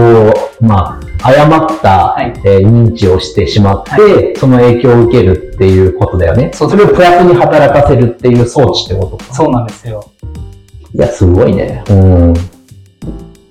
[0.62, 6.52] う、まあ、誤った、はいえー認知をしてしまって、はその影響を受けるっていうことだよね。
[6.54, 9.34] それをプラスに働かせるっていう装置ってことか。
[9.34, 10.12] そうなんですよ。
[10.94, 11.84] いや、すごいね。
[11.90, 12.34] うん。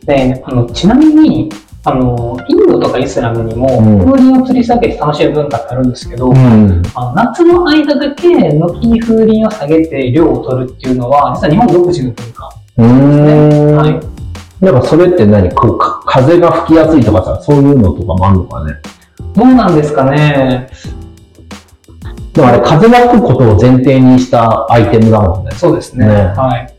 [0.04, 1.50] で、あの、ちなみに、
[1.84, 6.82] あの、インドとかイスラムにも、うん風鈴を吊り下げて楽しむ文化ってあるんですけど、うん。
[6.94, 13.76] あの夏の間だけ軒に風鈴を下げて量を取るっていうのは、実は日本独自の文化うーん。
[13.76, 14.00] はい
[14.62, 15.50] なんかそれって何？
[15.50, 18.74] 風が吹きやすいとかさ、そういうのとかもあるのかね？
[19.34, 20.68] どうなんですかね。
[22.32, 25.50] でもあれ、風が吹くことを前提にしたアイテムだもんね。
[25.56, 26.06] そうですね。
[26.06, 26.72] ねはい。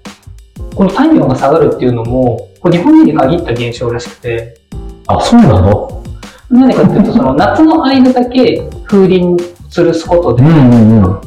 [0.74, 4.62] この体温が下がるっていうのも、これ日本人に限った現象らしくて、
[5.08, 6.04] あ、そうなの？
[6.50, 9.20] 何かっていうと、その夏の間だけ風鈴
[9.70, 11.22] 吊るすことで、んうんうん。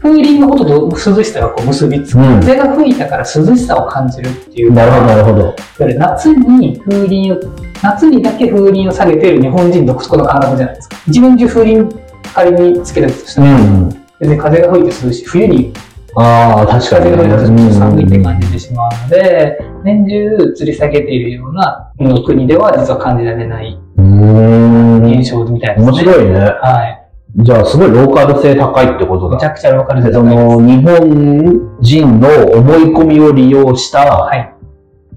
[0.00, 2.18] 風鈴のことと涼しさがこう結びつく。
[2.18, 4.72] うん風が吹いたから涼しさを感じるっていう。
[4.72, 5.54] なるほど、なるほど。
[5.76, 7.40] それ夏に風鈴を、
[7.82, 10.96] 夏にだけ風鈴を下げている日本人独特の感覚じゃないですか。
[11.06, 11.88] 一年中風鈴
[12.34, 13.88] 仮につけたとしたら、うん。
[14.18, 15.24] 別に風が吹いて涼しい。
[15.26, 15.72] 冬に
[16.14, 17.16] ああ、確かにね。
[17.16, 18.46] 風が吹いて寒いって感じ。
[18.46, 23.78] じてしまうので、年中吊り下げているようなの国では実は感じられない。
[23.96, 25.92] 現象みたいですね。
[25.92, 26.38] 面白いね。
[26.38, 26.98] はい。
[27.36, 29.36] じゃあ、すごいローカル性高いってことだ。
[29.36, 30.44] めちゃくちゃローカルででそ高いです。
[30.44, 34.54] の、日本人の思い込みを利用したはい。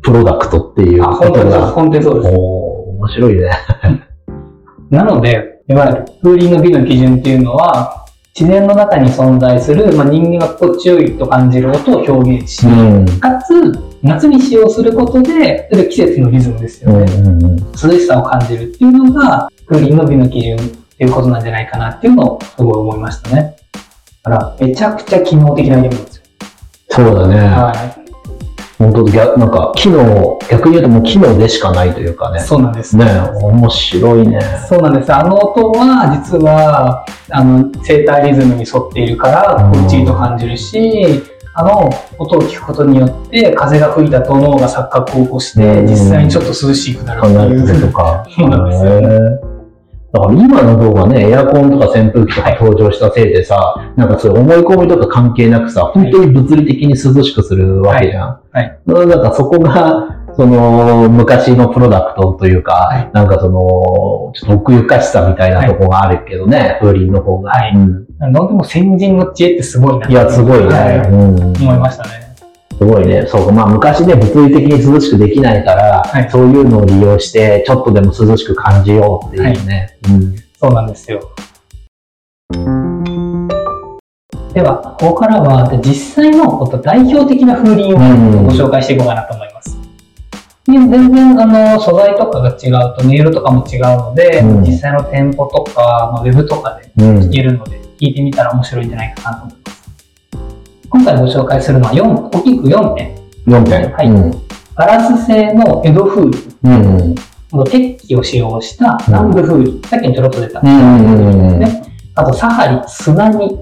[0.02, 1.58] プロダクトっていうあ、こと本当にそうです。
[1.60, 1.68] が。
[1.68, 2.36] 本当にそうです。
[2.36, 3.50] おー面白いね。
[4.90, 8.06] なので、いわゆる風鈴の美の基準っていうのは、
[8.38, 13.06] 自然の中に存在する、まあ、人間が心地よいと感じる音を表現し、うん。
[13.20, 13.72] かつ、
[14.06, 17.64] 夏に使用することで、季節のリズムですようんね。
[17.72, 23.56] 涼しさを感じるっていうのが、風鈴の美の基準っていうことなんじゃないかなっていうのをすごい思いましたね。
[24.24, 26.24] だから、めちゃくちゃ機能的なゲームですよ。
[26.90, 27.38] そうだね。
[27.38, 27.74] は
[28.78, 32.34] 本当逆、なんか、機能、逆に言うともう機能でしかないというかい。
[32.34, 32.40] ね。
[32.42, 32.96] そうなんです。
[32.96, 33.06] ね
[33.42, 34.40] 面白いね。
[34.70, 35.12] そうなんです。
[35.14, 41.24] あの音は、実は、あの、生体リズムに沿っているから、心地いいと感じるし、
[41.58, 45.88] あの音を聞くことによって、風が吹いたと脳が錯覚を起こして、うん。
[45.88, 47.88] 実際にちょっと涼しくなるていう。
[47.88, 48.26] とか。
[48.30, 48.92] そうなんですよ。
[48.92, 49.56] へー
[50.16, 58.40] だから今の動画ね、エアコンとか扇風機とか登場したせいでさ、なんかそういう思い込みとか関係なくさ、本当に物理的に涼しくするわけじゃん。
[58.52, 58.80] はい。
[58.86, 63.10] なんかそこが、その、昔のプロダクトというか、はい。
[63.14, 63.60] なんかその、
[64.34, 67.52] ちょっと奥ゆかしさみたいなとこがあるけどね、風鈴の方が。
[67.52, 67.74] はい。
[67.76, 70.08] うんなんでも先人の知恵ってすごいな。
[70.08, 71.02] いや、すごいね。
[71.08, 72.26] 思いましたね。
[72.78, 73.26] すごいね。
[73.28, 79.98] そう、まあ昔ね、物理的に涼しくできないから、はいそういうのを利用して、ちょっとでも涼しく感じようっていうね。
[80.10, 81.20] うんそうなんですよ。
[84.54, 89.78] では、ここからは実際のこと代表的な風鈴をうんご紹介していこうかなと思います。
[90.66, 99.86] で全然あの素材とかが違うと、音色とかも違うので、うん実際の店舗とか、まあ、ウェブとかでうん聞けるので、聞いてみたら面白いんじゃないかなと思います。
[100.90, 103.16] 今回ご紹介するのは4、大きく4点。
[103.48, 103.92] 4点。
[103.92, 104.32] はいうん。
[104.76, 106.58] ガラス製の江戸風鈴。
[106.64, 107.16] うん。
[107.52, 109.80] この鉄器を使用した南部風鈴。
[109.88, 110.60] さっきにちょろっと出た。
[110.62, 111.60] うん。
[111.60, 111.84] ね
[112.16, 113.58] あと、サハリ、砂に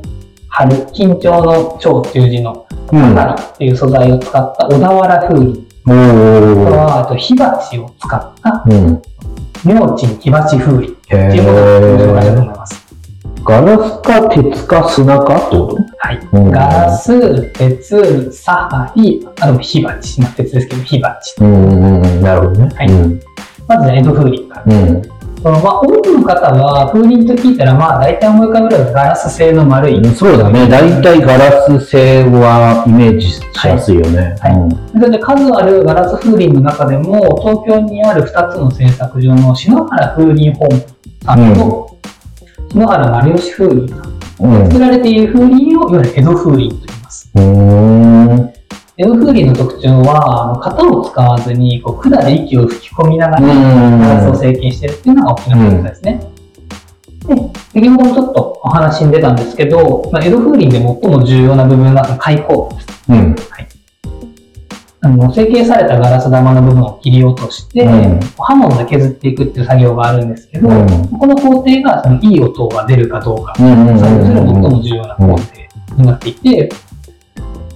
[0.48, 3.16] 貼る、緊張の蝶っていう字のうん。
[3.16, 5.68] サハリっていう素材を使った小田原風鈴。
[5.86, 6.70] おあとー。
[6.70, 9.02] は、あと、火鉢を使ったうん。
[9.66, 12.44] 明鎮火鉢風鈴っへていうことをご紹介したいとー。
[12.44, 12.53] 思います。
[13.46, 15.78] ガラスか鉄か砂かってこと？
[15.98, 16.20] はい。
[16.32, 20.22] うんガラス、鉄、サハリ、あと火鉢。
[20.22, 21.36] まあ、鉄ですけど、火鉢。
[21.42, 22.22] うんうんうん。
[22.22, 22.70] なるほどね。
[22.76, 23.20] はいうん。
[23.68, 24.76] まず、江戸風鈴から。
[24.76, 25.02] うん。
[25.44, 30.06] そのまあ、多くの方は風鈴と聞いたら、まあ、大体思い浮かべるのがガラス製の丸い。
[30.16, 30.70] そうだね。
[30.70, 34.38] 大体ガラス製はイメージしやすいよね。
[34.40, 40.70] はいうんそれで数あるガラス風鈴の中でも、東京にある2つの製作所の篠原風鈴本
[41.26, 41.93] さんと、
[42.74, 44.14] 篠原丸吉風鈴さん。
[44.40, 44.68] うん。
[44.68, 47.32] 作られている風鈴を、いわゆる江戸風鈴と言います。
[48.98, 56.20] 江戸風鈴の特徴は、あの型を使わずに、こう管で息を吹き込みながら、ガラスを成形してるっていうのが大きなポイントですね。
[57.28, 57.36] で、
[57.74, 62.88] 先ほどもちょっとお話に出たんですけど、まあ、江戸風鈴で最も重要な部分が開口部です。
[63.10, 63.36] うん。
[65.06, 68.20] あの成形されたガラス玉の部分を切り落として、うん。
[68.38, 70.88] 刃物で削っていくっていう作業があるんですけど、うん。
[71.20, 74.08] この工程がそのいい音が出るかどうか、それが最
[74.42, 75.42] も重要な工程
[75.98, 76.70] になっていて、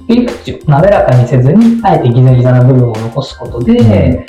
[0.07, 4.25] 切り口を滑らかにせずに、あえてギザギザな部分を残すことで、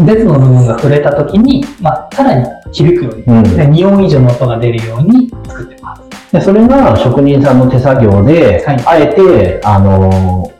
[0.00, 3.42] 別の部分が触れた時に、まあ、さらに響くように、うん。
[3.42, 6.02] で2音以上の音が出るように作ってます。
[6.30, 8.82] でそれが職人さんの手作業で、はい。
[8.84, 10.53] あえて、あのー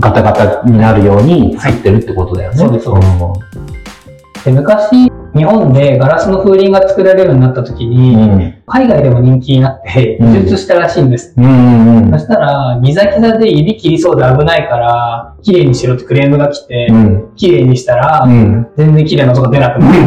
[0.00, 2.56] ガタガタになるように作ってるってことだよね。
[2.56, 4.44] そうですそうです。
[4.44, 8.54] で昔、日本でガラスの風鈴が作られるようになった時に、うん。
[8.66, 10.34] 海外でも人気になって、うん。
[10.34, 11.32] 輸出したらしいんです。
[11.36, 12.12] うんうんうん。
[12.12, 17.34] そしたら、ギザギザで指切りそうで危ないから、綺麗にしろってクレームが来て、うん。
[17.36, 18.66] 綺麗にしたら、うん。
[18.76, 19.98] 全然綺麗な音が出なくなって、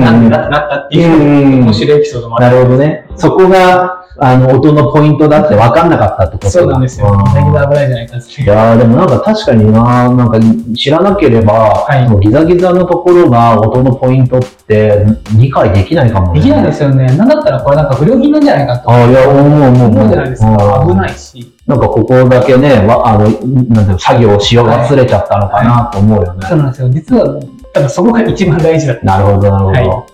[0.00, 2.60] なんでだってなったっていう、うん面白いエピソードもあなる。
[2.60, 3.06] るほどね。
[3.16, 7.16] そこが、あの、音のポイントだって分かんなかったってことだそうなんですよ。
[7.26, 10.38] ギザギザ危ないじゃないかっていやーでもなんか確かにな、なんか
[10.76, 15.04] 知らなければ、いそのギザギザのところが音のポイントって
[15.36, 16.40] 理解できないかもね。
[16.40, 17.06] できないですよね。
[17.16, 19.88] なんだったらこれなんか不良品なんじゃないかとああ、いや、思う思う思う。
[19.88, 20.48] 思うじゃないですか。
[20.48, 21.54] うん危ないし。
[21.66, 26.46] なんかここだけね、わあの、なんていうの作業し忘れちゃったのかなと思うよね。
[26.46, 26.88] そうなんですよ。
[26.90, 27.40] 実は、
[27.72, 29.04] 多分そこが一番大事だった。
[29.04, 29.72] なるほど、なるほど。
[29.72, 30.13] はい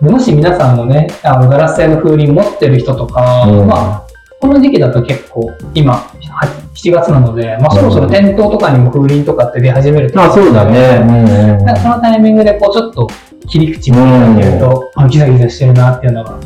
[0.00, 4.06] もし皆さんもね、あのガラス製の風鈴持ってる人とか、うんまあ、
[4.40, 11.00] この時期だと結構、今、は7月なので、まあそろそろ店頭とかにも風鈴とかって出始めるとまあそうだね。
[11.02, 13.08] うんうんだからそのタイミングでこうちょっと
[13.48, 14.02] 切り口見て
[14.46, 16.38] みると、あ、ギザギザしてるなっていうのが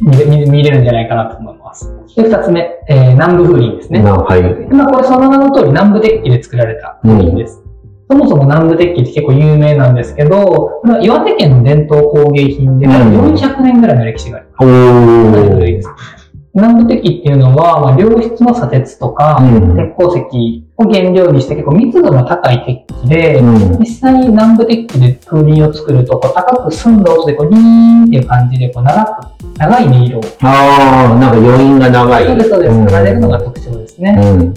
[0.00, 1.90] 見れ見見れるんじゃないかなと思います。
[2.14, 4.02] で、二つ目、えー南部風鈴ですね。
[4.02, 4.42] なはい。
[4.72, 7.61] まあこれその名の通り南部鉄器で作られた風鈴です。
[8.12, 14.64] そもそも南部鉄器って結構有名なんですけど、岩手県の伝統工芸品で、うん400年ぐらいの歴史があります。
[14.64, 15.88] おー古いです。
[16.54, 30.22] 南部鉄器っていうのは、まあ、良質の砂鉄とか、うん鉄鉱石を原料にして結構密度の高い鉄器で、うん実際に南部鉄器で風鈴を作ると、こう高く澄んだ音でこうリーンっていう感じでこう長く、長い音色を。
[30.42, 32.26] ああ、なんか余韻が長い。
[32.26, 32.76] そうです、そうです。
[32.76, 34.16] ん奏でるのが特徴ですね。
[34.20, 34.54] うん。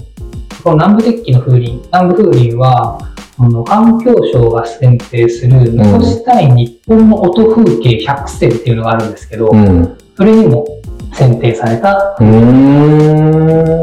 [0.62, 9.98] この南部鉄器の風鈴、南部風鈴は、あの、環境省が選定する残したい日本の音風景100選っていうのがあるんですけど、うん。
[10.16, 10.66] それにも
[11.12, 13.82] 選定されたうーん。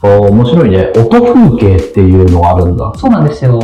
[0.00, 0.92] あー面白いね。
[0.96, 2.92] 音風景っていうのがあるんだ。
[2.96, 3.60] そうなんですよ。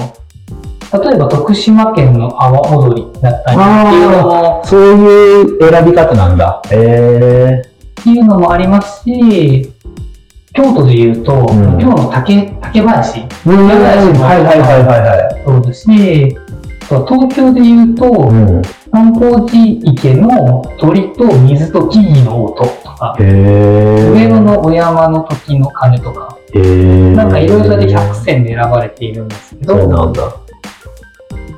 [0.93, 6.61] 例えば徳島県の阿波踊りだったりっていうのも、そういう選び方なんだ。
[6.71, 7.63] へえ。
[8.01, 9.73] っていうのもありますし、
[10.53, 13.69] 京都で言うと、ん京の竹竹林うん。
[13.69, 15.45] はいはいはいはいはい。
[15.45, 16.37] そうですし、
[16.89, 18.63] 東京で言うと、うん。
[18.91, 23.17] 観光地池の鳥と水と木々の音とか。
[23.19, 26.37] 上野のお山の時の鐘とか。
[26.53, 30.23] なんかいろいろで100選で選ばれているんですけど、そうなんだ。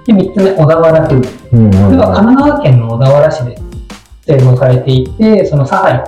[0.05, 1.49] で3つ目、小田原風鈴。
[1.53, 1.71] うんうん。
[1.71, 3.59] これは神奈川県の小田原市で
[4.27, 5.99] 製造されていて、そのサハリ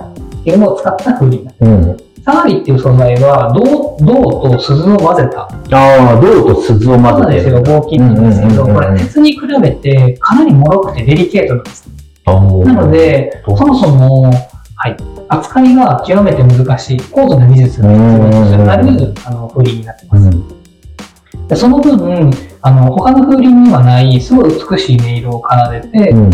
[0.41, 1.55] っていうのを使った風鈴です。
[1.61, 1.97] うん。
[2.25, 5.41] サハリっていう素材は銅銅と鈴を混ぜた？
[5.41, 11.87] ああ、銅と鈴をそう混ぜてなんですよ、合金なんですけど、これ鉄に比べてかなり脆くてデリケートなんです。
[12.25, 14.97] なので、うんそもそも、はい、
[15.29, 20.23] 扱いが極めて難しい、高度な技術が必要となうんるあの風鈴になってます。
[20.23, 21.47] うん。
[21.47, 22.31] でその分、
[22.63, 26.31] あの他の風鈴にはない、すごい美しい音色を奏でて、うん。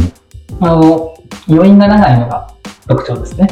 [0.62, 1.14] あの
[1.50, 2.48] 余韻が長いのが
[2.88, 3.48] 特徴ですね。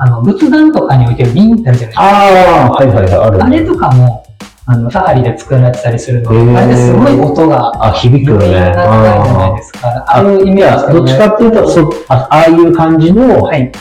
[0.00, 0.06] うん。
[0.06, 2.02] あの仏壇とかに置いてる瓶ってあるじゃないですか。
[2.02, 3.44] ああ、はいはいはい、ある。
[3.44, 4.24] あれとかも、
[4.66, 8.46] あのサハリで作られてたりするので、あれですごい音が、あ、響くよね。
[8.46, 9.88] 余韻が長いじゃないですか。
[9.88, 13.72] ああいうイメージいや、どっちかっていうと、そあああいう感じの、はい、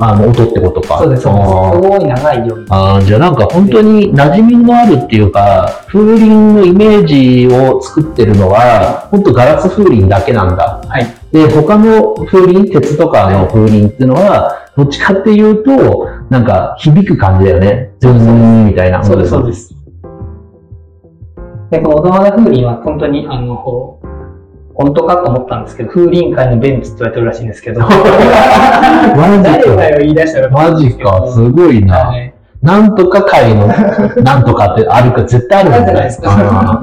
[0.00, 0.98] あの、音ってことか。
[0.98, 1.48] そうです、そうです。
[1.48, 1.52] す
[1.90, 2.66] ごい長い余韻。
[2.70, 10.80] あーじゃあなんか本当に馴染みのあるっていうか、風鈴のイメージを作ってるのは、本当ガラス風鈴だけなんだ。
[10.86, 11.06] はい。
[11.32, 17.92] で、他の風鈴、鉄とかの風鈴っていうのは、どっちかっていうと、なんか響く感じだよね。
[18.00, 19.02] ズーンみたいな。
[19.02, 19.74] そうです、そうです。
[21.70, 24.06] で、この小田原風鈴は本当に、あの、こう
[24.74, 29.76] 本当かと思ったんですけど、風鈴界のベンツって言われてるらしいんですけど、 マジ誰か。
[29.76, 31.96] かよ言い出したらマジか、すごいな。
[31.96, 36.80] はいなんとか界の、なんとかってあるか、絶対あるんじゃないですか。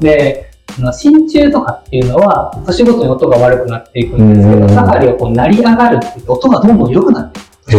[0.00, 0.47] で、
[0.78, 7.48] あの真鍮とかっていうのは、年ごとに音が悪くなっていくんですけど、うんサハリはこう鳴り上がるって音がどんどん良くなっていく。
[7.70, 7.78] へ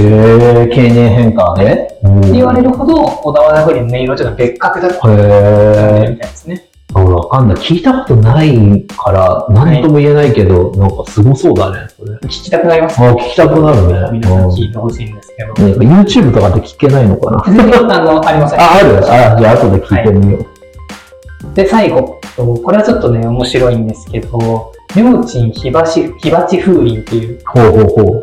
[0.64, 6.06] え、経年変化で、って言われるほど、小田原風鈴の音色というのは別格だったへみえ。
[6.06, 6.66] たいですね。
[6.92, 7.58] あわかんない。
[7.58, 11.88] 聞いたことないから、なんとも言えないけど、なんかすごそうだね。
[12.24, 14.10] 聞きたくなりますあ、聞きたくなるね。
[14.12, 15.54] 皆さん聞いてほしいんですけど。
[15.66, 17.44] うんなんか YouTube とかで聞けないのかな？
[17.46, 18.60] あのありません。
[18.60, 21.56] あ、あるあ、じゃあ後で聞いてみよう。
[21.56, 28.22] で、最後、とこれはちょっとね、面白いんですけど、明珍火鉢、火鉢風鈴っていう、ほうほうほう。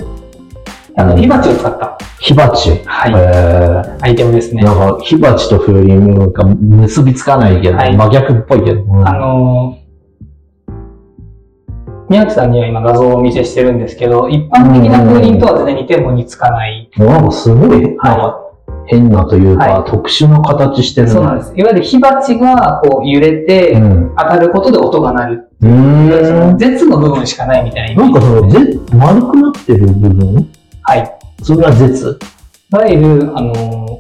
[0.97, 2.83] あの、火鉢を使った、火鉢？
[2.87, 4.63] はいえアイテムですね。
[4.63, 8.83] なんか、火鉢と風鈴が結びつかないけど、はい真逆っぽいけど。
[8.83, 10.77] うんあのー、
[12.09, 16.91] 宮内さんには今画像をお見せしてるんですけど、一般的な風鈴とは全然似ても似つかない。
[16.97, 18.41] なんかすごい、なんか
[18.87, 21.53] 変なというか、は特殊な形してるそうなんです。
[21.57, 24.15] いわゆる火鉢がこう揺れて、うん。
[24.17, 25.49] 当たることで音が鳴る。
[25.63, 26.59] うん。
[26.59, 28.03] 絶の部分しかないみたいな。
[28.03, 30.51] なんかその、ぜ丸くなってる部分？
[30.83, 31.19] はい。
[31.43, 32.19] それが絶？
[32.73, 33.99] いわゆる、あのー、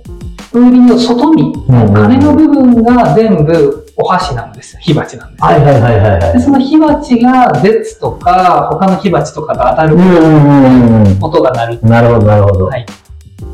[0.53, 4.81] 風鈴の外身、うん羽の部分が全部お箸なんですよ。
[4.83, 5.47] 火鉢なんですよ。
[5.47, 6.33] はいはいはいはいはい。
[6.35, 11.79] でその火鉢が絶とか、他の火鉢とかと当たるうんうんうん音が鳴る。
[11.83, 11.89] うん。
[11.89, 12.67] なるほどなるほど。
[12.67, 12.87] はい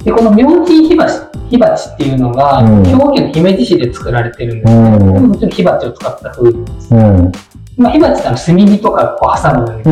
[0.04, 6.94] で、この明珍火鉢、火鉢っていうのが、うん兵庫県の姫路市で作られてるんですけど、うんもちろん火鉢を使った風鈴です。
[6.94, 7.32] うん。
[7.76, 9.82] まあ、火鉢ってあの炭火とかこう挟むうん。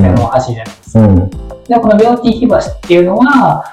[0.00, 1.00] 線の箸じゃないですか。
[1.00, 1.30] うん。
[1.30, 1.36] で、
[1.76, 3.64] この明珍火鉢っていうのは、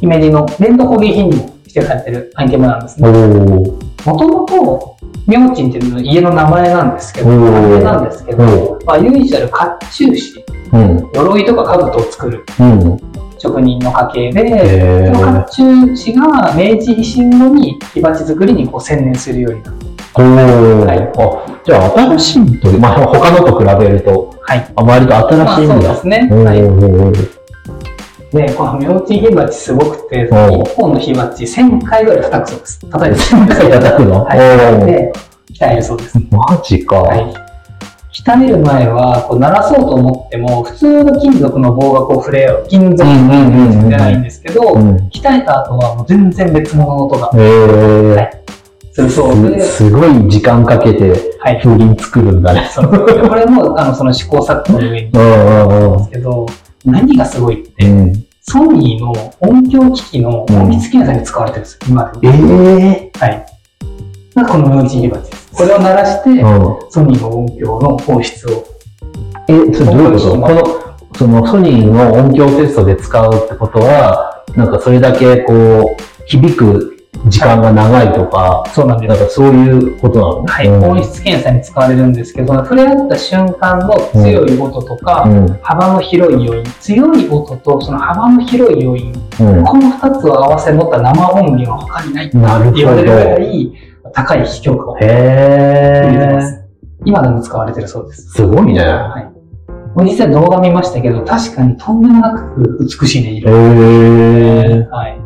[0.00, 3.18] 姫路の伝統工芸品にも指定されてるアイテムなんですおね。
[3.18, 4.10] ー。
[4.10, 4.96] もともと、
[5.26, 11.10] 明珍っていうのは家の名前なんですけど、名前なんですけど、まあ、由緒ある甲冑師、うん。
[11.14, 12.98] 鎧とか兜を作るうん。
[13.38, 15.44] 職人の家系で、へそのー。
[15.44, 20.22] 甲冑師が明治維新後に火鉢作りにこう専念するようになった。
[20.22, 20.86] おー。
[20.86, 24.72] はいあ、じゃあ新しいという、まあ他のと比べると、はい。
[24.74, 25.74] あ割と新まあしいんだ。
[25.74, 26.28] そうですね。
[26.30, 26.62] はい。
[26.62, 27.36] おーおー
[28.32, 32.90] で、この明治火鉢すごくて、うん一本の火鉢1000回ぐらい叩くそうです。
[32.90, 34.38] 叩いて1000回叩くのはい。
[34.86, 35.12] で、
[35.52, 36.18] 鍛えるそうです。
[36.30, 36.96] マジか。
[36.96, 37.45] はい。
[38.24, 44.96] 鍛える前は、こう鳴らそうと思っても、普通の金属の棒がこう触れ合う、金属うんうんうんうんじゃないんですけど、うん。
[45.08, 48.14] 鍛えた後はもう全然別物の音がへー。
[48.16, 48.42] はい
[48.92, 51.60] するそうで、すすごい時間かけてはい。
[51.62, 52.66] 風鈴作るんだね。
[52.72, 56.46] そうこれも、あの、その試行錯誤の上にうんですけど、
[56.86, 58.26] 何がすごいって、うん。
[58.40, 62.62] ソニーの音響機器の音質検査に使われてるんですよ、今でえも。
[62.80, 63.45] えはい。
[64.36, 65.50] がこのムーチです。
[65.54, 66.90] これを鳴らして、うん。
[66.90, 68.64] ソニーの音響の放出を。
[69.48, 70.30] え、それどういうこと？
[70.30, 76.92] この、そのソニーの音響テストで使うってことは、なんかそれだけこう、響く
[77.28, 79.08] 時間が長いとか、そうなんです。
[79.08, 80.46] なんかそういうことなの？
[80.46, 80.68] はい。
[80.68, 85.46] うん音質検査に使われるんですけど、触れ合った瞬間の強い音とか、うん。
[85.62, 86.64] 幅の広い余韻。
[86.80, 89.12] 強い音とその幅の広い余韻。
[89.40, 89.64] うん。
[89.64, 92.36] この二つを合わせ持った生音源は他にないって。
[92.36, 93.72] 言われるぐらい
[94.16, 96.42] 高い非評価をへ入れてまえ。
[96.42, 96.64] す。
[97.04, 98.30] 今でも使われてるそうです。
[98.30, 98.80] すごいね。
[98.80, 99.24] はい。
[99.94, 103.50] もう実際動画見ましたけど、確かにとんでもなく美しいね、へ色。
[103.50, 104.88] え。
[104.90, 105.20] はい。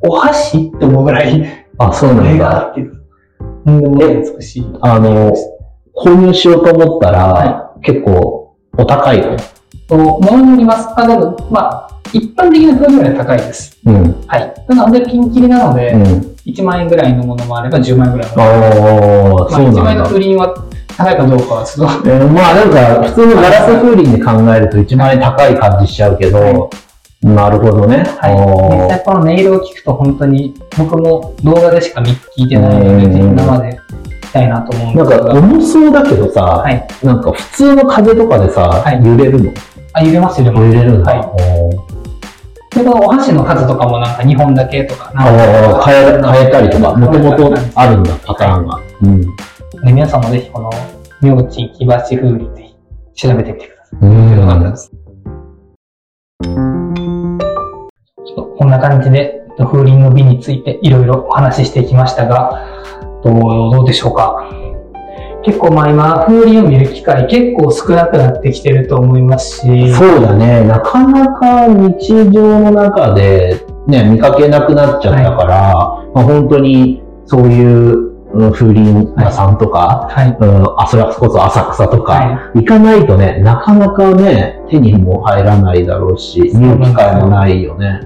[0.00, 2.72] お箸って思うぐらい、あ、そうなんだ。
[2.74, 4.66] とんでもない美しい。
[4.80, 5.34] あの、
[5.94, 9.36] 購入しようと思ったら、は結構お高いの？
[9.86, 10.88] と、ものによります。
[10.96, 13.78] あ、でも、まあ、一般的な風ぐらい高いです。
[13.84, 14.24] うん。
[14.26, 14.54] はい。
[14.66, 16.36] ただ、本当にピンキリなので、うん。
[16.52, 20.04] 1万円ぐらいのものもあれば10万円ぐらいのものああ、まあ、そう1万円の。
[20.06, 20.54] 風鈴は
[20.96, 26.54] 高いかどうかはちょっと、えーまあなんか、普通のガラス風鈴で考えると1万円高い感じしちゃうけど、はい
[27.22, 27.98] なるほどね。
[28.18, 28.34] はい。
[28.34, 33.78] 実際この音色を聞くと本当に、僕も動画でしか見聞いてないので、生で
[34.32, 35.26] たいなと思うんなんですが。
[35.34, 36.88] か重そうだけどさ、はい。
[37.02, 39.52] なんか普通の風とかでさ、はい揺れるの？
[39.92, 40.66] あ、揺れます、揺れます。
[40.68, 41.12] 揺れるんだ。
[41.12, 41.89] はい
[42.70, 48.78] で、このお箸の数とかもなんか2本だけとか、変え、変えたりとか、もともとあるんだ、パターンが。
[49.02, 49.20] うん。
[49.20, 49.28] で
[49.92, 50.70] 皆さんもぜひこの、
[51.22, 52.62] 明珍木鉢風鈴ぜ
[53.14, 53.98] ひ調べてみてください。
[54.00, 54.74] うん。
[58.26, 62.66] ちょっとこんな感じで、風鈴の美についていろいろお話ししてきましたが、
[63.22, 63.40] どう
[63.74, 64.48] どうでしょうか？
[65.42, 70.64] 結構まあ今、風鈴を見る機会結構少なくなってきてると思いますし、そうだね。
[70.64, 75.74] なかなか日常の中でね、見かけなくなっちゃったから、
[76.14, 80.36] まあ、本当にそういううん風鈴屋さんとか、はい。
[80.40, 88.00] うん、あ、それこそ浅草とか、は行かないとね、なかなかね、手にも入らないだろうし、見る機会もないよね。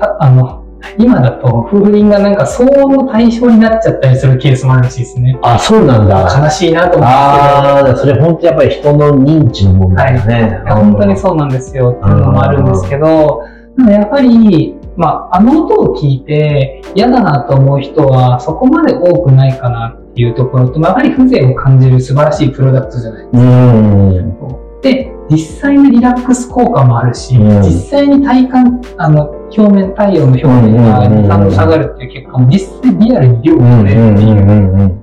[0.00, 0.61] たあの、
[0.98, 5.38] 今だと風鈴がなんか騒音の対象になっちゃったりするケースもあるらしいですね。
[5.42, 6.42] あ、そうなんだ。
[6.42, 7.08] 悲しいなと思うんですけど。
[7.08, 10.62] ああ、それ本当やっぱり人の認知の問題だね。
[10.64, 13.42] いや本当にそうなんですよっていうのもあるんですけど、
[13.78, 23.38] ただやっぱり、まあ、あの音を聞いて嫌だなと思う人はそこまで多くないかなっていうところと、まあやはり風情を感じる素晴らしいプロダクトじゃないですか。
[23.38, 24.80] うん。
[24.82, 35.02] で、実際のリラックス効果もあるし、うん実際に体感、あの、表面、太陽の表面がうんうんうんうん2、3度下がるっていう結果も実際リアルに量うんが取れるっていう。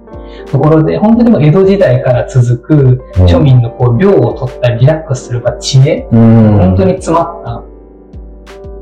[0.51, 6.57] ところで、本当にもう江戸時代から続く庶民のこう、量を取ったりリラックスするか知恵、うん。
[6.57, 7.43] 本当に詰まっ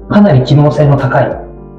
[0.10, 1.30] た、かなり機能性の高い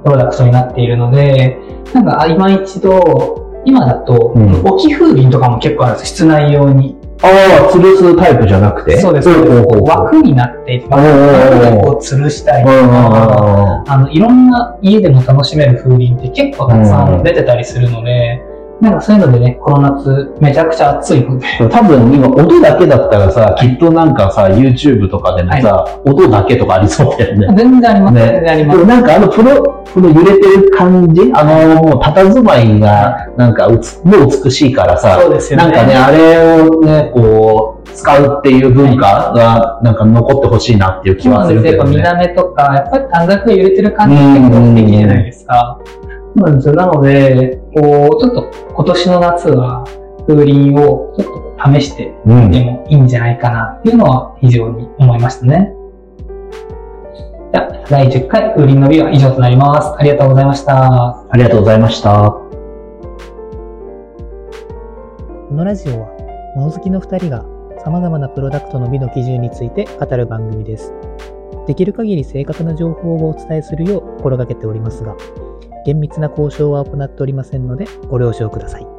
[0.05, 1.59] プロダクトになっているので、
[1.95, 6.97] なんか今一度、今だと、うん置き風鈴とかも結構あるんです室内用に。
[7.21, 9.01] ああ、吊るすタイプじゃなくて？
[9.01, 9.29] そうです。
[9.29, 17.23] 枠になって枠でこう吊るしたりとか、あの、いろんな家でも楽しめる風鈴って結構たくさん。
[17.25, 18.41] 出てたりするので、
[18.81, 27.49] なんかそういうのでね、この夏めちゃくちゃ暑いので、うん多分今音だけだったらさ、きっとなんかさ、YouTube とかでもさ、音だけとかありそうだよね。
[27.57, 28.75] 全然あります、ね全然ありま。
[28.75, 35.65] ですもなんかあのプロ、この揺れてる感じあの、もう佇まいが、なんかうつ、もう美しいからさ、そうですよね。
[35.65, 41.79] なんかね、あれをね、こう、使うっていう文化が、なんか残ってほしいなっていう気はすそうなんですよ。
[41.79, 42.25] やっぱ見るけどね。
[42.25, 45.79] た目とか、やっぱり短冊が揺れてる感じって結構素敵じゃないですか。
[46.37, 46.75] そうなんですよ。
[46.75, 49.85] なので、こう、ちょっと今年の夏は
[50.27, 55.75] 風鈴をちょっと試してうんみてもいいんじゃないかなっていうのは非常に思いましたね。
[57.53, 59.95] じゃあ、第10回風鈴の美は以上となります。
[59.99, 61.25] ありがとうございました。
[61.31, 62.31] ありがとうございました。
[65.49, 66.09] このラジオは、
[66.57, 67.45] 物好きの2人が
[67.85, 70.93] 様々なプロダクトの美の基準について語る番組です。
[71.67, 75.17] できる限り正確な情報をお伝えするよう心がけておりますが、
[75.85, 78.98] 厳密な交渉は行っておりませんのでご了承ください。